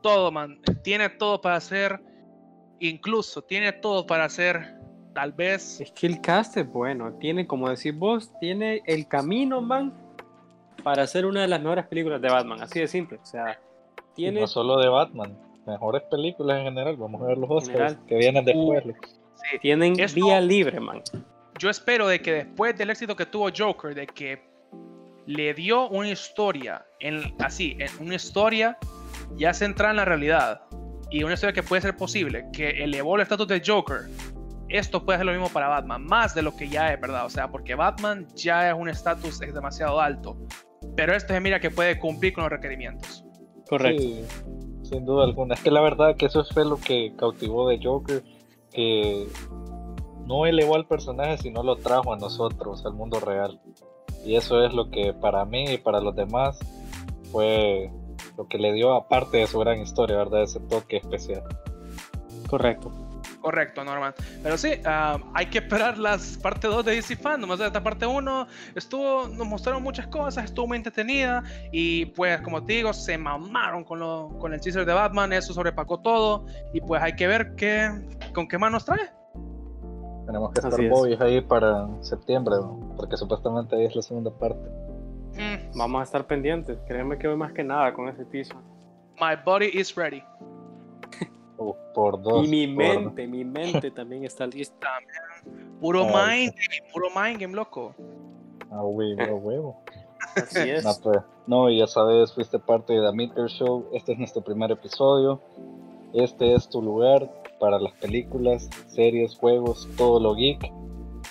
Todo, 0.03 0.31
man. 0.31 0.61
Tiene 0.83 1.09
todo 1.09 1.41
para 1.41 1.57
hacer 1.57 2.01
incluso 2.83 3.43
tiene 3.43 3.73
todo 3.73 4.07
para 4.07 4.29
ser 4.29 4.77
tal 5.15 5.33
vez. 5.33 5.81
Es 5.81 5.93
que 5.93 6.07
el 6.07 6.21
cast 6.21 6.57
es 6.57 6.69
bueno, 6.71 7.13
tiene, 7.19 7.47
como 7.47 7.69
decís 7.71 7.97
vos, 7.97 8.31
tiene 8.41 8.83
el 8.87 9.07
camino, 9.09 9.61
man, 9.61 9.95
para 10.83 11.03
hacer 11.03 11.25
una 11.27 11.43
de 11.43 11.49
las 11.49 11.61
mejores 11.61 11.87
películas 11.87 12.21
de 12.21 12.29
Batman, 12.29 12.61
así 12.63 12.81
de 12.81 12.89
simple. 12.89 13.19
O 13.23 13.27
sea, 13.27 13.61
tiene. 14.15 14.41
no 14.41 14.47
solo 14.47 14.79
de 14.79 14.89
Batman, 14.89 15.39
mejores 15.67 16.03
películas 16.11 16.59
en 16.59 16.65
general. 16.65 16.97
Vamos 16.97 17.23
a 17.23 17.27
ver 17.27 17.39
los 17.39 17.51
Oscars 17.51 17.97
que 18.07 18.17
vienen 18.17 18.45
después. 18.45 18.85
sí. 18.85 19.59
Tienen 19.61 19.95
vía 20.15 20.41
libre, 20.41 20.81
man. 20.81 21.03
Yo 21.59 21.71
espero 21.71 22.09
de 22.09 22.21
que 22.21 22.33
después 22.33 22.77
del 22.77 22.91
éxito 22.91 23.15
que 23.15 23.27
tuvo 23.27 23.49
Joker, 23.57 23.95
de 23.95 24.07
que 24.07 24.43
le 25.27 25.55
dio 25.55 25.89
una 25.89 26.09
historia, 26.09 26.85
en, 26.99 27.35
así, 27.39 27.77
en 27.79 27.91
una 28.05 28.17
historia 28.17 28.79
ya 29.37 29.55
centrada 29.55 29.93
en 29.93 29.97
la 29.99 30.05
realidad 30.05 30.63
y 31.11 31.23
una 31.23 31.35
historia 31.35 31.53
que 31.53 31.63
puede 31.63 31.83
ser 31.83 31.97
posible, 31.97 32.47
que 32.53 32.71
elevó 32.83 33.17
el 33.17 33.23
estatus 33.23 33.47
de 33.47 33.63
Joker 33.65 34.09
esto 34.73 35.05
puede 35.05 35.19
ser 35.19 35.27
lo 35.27 35.33
mismo 35.33 35.51
para 35.51 35.69
Batman, 35.69 36.05
más 36.05 36.35
de 36.35 36.43
lo 36.43 36.57
que 36.57 36.69
ya 36.69 36.93
es, 36.93 37.01
¿verdad? 37.01 37.27
O 37.27 37.31
sea, 37.31 37.49
porque 37.49 37.75
Batman 37.75 38.27
ya 38.35 38.71
es 38.71 38.75
un 38.75 38.89
estatus 38.89 39.39
demasiado 39.39 40.01
alto, 40.01 40.37
pero 40.97 41.15
este 41.15 41.39
mira 41.41 41.61
que 41.61 41.71
puede 41.71 41.99
cumplir 41.99 42.33
con 42.33 42.45
los 42.45 42.51
requerimientos. 42.51 43.25
Correcto. 43.69 44.05
sin 44.83 45.05
duda 45.05 45.25
alguna. 45.25 45.55
Es 45.55 45.63
que 45.63 45.71
la 45.71 45.81
verdad 45.81 46.17
que 46.17 46.27
eso 46.27 46.45
fue 46.45 46.65
lo 46.65 46.77
que 46.77 47.15
cautivó 47.17 47.69
de 47.69 47.81
Joker, 47.83 48.23
que 48.71 49.27
no 50.27 50.47
elevó 50.47 50.77
al 50.77 50.87
personaje, 50.87 51.39
sino 51.39 51.63
lo 51.63 51.77
trajo 51.77 52.13
a 52.13 52.17
nosotros, 52.17 52.85
al 52.85 52.95
mundo 52.95 53.21
real. 53.21 53.61
Y 54.25 54.37
eso 54.37 54.65
es 54.65 54.73
lo 54.73 54.91
que 54.91 55.13
para 55.13 55.45
mí 55.45 55.65
y 55.65 55.79
para 55.79 56.01
los 56.01 56.15
demás 56.15 56.59
fue 57.31 57.91
lo 58.37 58.47
que 58.49 58.59
le 58.59 58.73
dio, 58.73 58.93
aparte 58.95 59.39
de 59.39 59.47
su 59.47 59.59
gran 59.59 59.81
historia, 59.81 60.17
¿verdad? 60.17 60.43
Ese 60.43 60.61
toque 60.61 60.99
especial. 60.99 61.43
Correcto. 62.49 62.93
Correcto, 63.43 63.83
Norman. 63.83 64.15
Pero 64.41 64.57
sí, 64.57 64.75
ah, 64.85 65.19
hay 65.35 65.47
que 65.47 65.59
esperar 65.59 65.99
las 65.99 66.39
parte 66.39 66.69
2 66.69 66.85
de 66.85 66.95
DC 66.95 67.17
Fandom. 67.17 67.51
O 67.51 67.57
sea, 67.57 67.67
esta 67.67 67.83
parte 67.83 68.07
1 68.07 68.47
estuvo, 68.77 69.27
nos 69.27 69.47
mostraron 69.47 69.83
muchas 69.83 70.07
cosas, 70.07 70.45
estuvo 70.45 70.69
muy 70.69 70.77
entretenida. 70.77 71.43
Y 71.73 72.07
pues, 72.07 72.41
como 72.43 72.65
te 72.65 72.75
digo, 72.75 72.93
se 72.93 73.19
mamaron 73.19 73.83
con, 73.83 73.99
lo, 73.99 74.29
con 74.39 74.55
el 74.55 74.61
teaser 74.61 74.87
de 74.87 74.93
Batman. 74.93 75.33
Eso 75.33 75.53
sobrepacó 75.53 75.99
todo. 75.99 76.47
Y 76.73 76.81
pues 76.81 77.03
hay 77.03 77.17
que 77.17 77.27
ver 77.27 77.57
qué, 77.57 77.91
con 78.33 78.47
qué 78.47 78.59
más 78.59 78.71
nos 78.71 78.85
trae. 78.85 79.11
Tenemos 80.25 80.53
que 80.53 80.61
estar 80.61 80.89
boys 80.89 81.21
ahí 81.21 81.41
para 81.41 81.89
septiembre, 82.01 82.55
porque 82.97 83.17
supuestamente 83.17 83.75
ahí 83.75 83.87
es 83.87 83.97
la 83.97 84.03
segunda 84.03 84.31
parte. 84.31 84.71
Mm. 85.35 85.77
Vamos 85.77 86.01
a 86.01 86.05
estar 86.05 86.25
pendientes. 86.29 86.79
Créeme 86.87 87.19
que 87.19 87.27
voy 87.27 87.37
más 87.37 87.53
que 87.53 87.65
nada 87.65 87.93
con 87.93 88.09
ese 88.09 88.25
teaser. 88.27 88.57
My 89.21 89.35
body 89.45 89.67
is 89.75 89.97
ready 89.97 90.23
por 91.95 92.21
dos. 92.23 92.47
Y 92.47 92.51
mi 92.51 92.67
mente, 92.67 93.27
mi 93.27 93.45
mente 93.45 93.91
también 93.91 94.25
está 94.25 94.47
lista. 94.47 94.89
Puro 95.81 96.05
mind, 96.05 96.55
puro 96.93 97.09
mind 97.11 97.41
game, 97.41 97.55
loco. 97.55 97.95
Ah, 98.71 98.83
huevo, 98.83 99.37
huevo. 99.43 99.83
Así 100.37 100.71
es. 100.71 100.85
No, 100.85 100.93
pues, 101.03 101.19
no, 101.47 101.71
ya 101.71 101.87
sabes, 101.87 102.33
fuiste 102.33 102.59
parte 102.59 102.93
de 102.93 103.01
The 103.01 103.13
Meter 103.13 103.49
Show. 103.49 103.89
Este 103.93 104.13
es 104.13 104.19
nuestro 104.19 104.43
primer 104.43 104.71
episodio. 104.71 105.41
Este 106.15 106.55
es 106.55 106.69
tu 106.69 106.81
lugar 106.81 107.29
para 107.59 107.79
las 107.79 107.93
películas, 107.95 108.69
series, 108.87 109.37
juegos, 109.37 109.89
todo 109.97 110.21
lo 110.21 110.35
geek. 110.35 110.73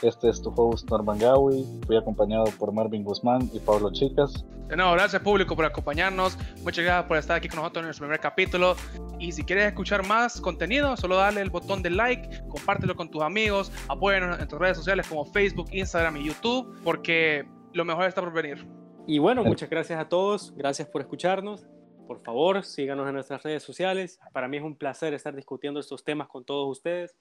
Este 0.01 0.29
es 0.29 0.41
tu 0.41 0.51
host 0.55 0.89
Norman 0.89 1.19
Gawi. 1.19 1.63
Fui 1.85 1.95
acompañado 1.95 2.45
por 2.57 2.71
Marvin 2.71 3.03
Guzmán 3.03 3.49
y 3.53 3.59
Pablo 3.59 3.91
Chicas. 3.91 4.43
De 4.67 4.75
nuevo, 4.75 4.93
gracias 4.93 5.21
público 5.21 5.55
por 5.55 5.65
acompañarnos. 5.65 6.37
Muchas 6.63 6.85
gracias 6.85 7.05
por 7.05 7.17
estar 7.17 7.37
aquí 7.37 7.47
con 7.47 7.57
nosotros 7.57 7.81
en 7.81 7.87
nuestro 7.87 8.05
primer 8.05 8.19
capítulo. 8.19 8.75
Y 9.19 9.31
si 9.31 9.43
quieres 9.43 9.67
escuchar 9.67 10.07
más 10.07 10.41
contenido, 10.41 10.97
solo 10.97 11.17
dale 11.17 11.41
el 11.41 11.51
botón 11.51 11.83
de 11.83 11.91
like, 11.91 12.41
compártelo 12.47 12.95
con 12.95 13.11
tus 13.11 13.21
amigos, 13.21 13.71
apóyanos 13.89 14.39
en 14.39 14.47
tus 14.47 14.57
redes 14.57 14.77
sociales 14.77 15.07
como 15.07 15.25
Facebook, 15.25 15.67
Instagram 15.71 16.17
y 16.17 16.27
YouTube, 16.27 16.79
porque 16.83 17.45
lo 17.73 17.85
mejor 17.85 18.05
está 18.05 18.21
por 18.21 18.33
venir. 18.33 18.65
Y 19.05 19.19
bueno, 19.19 19.43
muchas 19.43 19.69
gracias 19.69 19.99
a 19.99 20.09
todos. 20.09 20.51
Gracias 20.55 20.87
por 20.87 21.01
escucharnos. 21.01 21.67
Por 22.07 22.23
favor, 22.23 22.63
síganos 22.63 23.07
en 23.07 23.13
nuestras 23.13 23.43
redes 23.43 23.61
sociales. 23.61 24.19
Para 24.33 24.47
mí 24.47 24.57
es 24.57 24.63
un 24.63 24.75
placer 24.75 25.13
estar 25.13 25.35
discutiendo 25.35 25.79
estos 25.79 26.03
temas 26.03 26.27
con 26.27 26.43
todos 26.43 26.67
ustedes. 26.69 27.15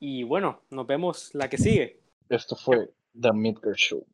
Y 0.00 0.24
bueno, 0.24 0.62
nos 0.70 0.86
vemos 0.86 1.30
la 1.34 1.48
que 1.48 1.58
sigue. 1.58 2.03
Esto 2.28 2.56
fue 2.56 2.90
The 3.20 3.32
Midgar 3.32 3.76
Show. 3.76 4.06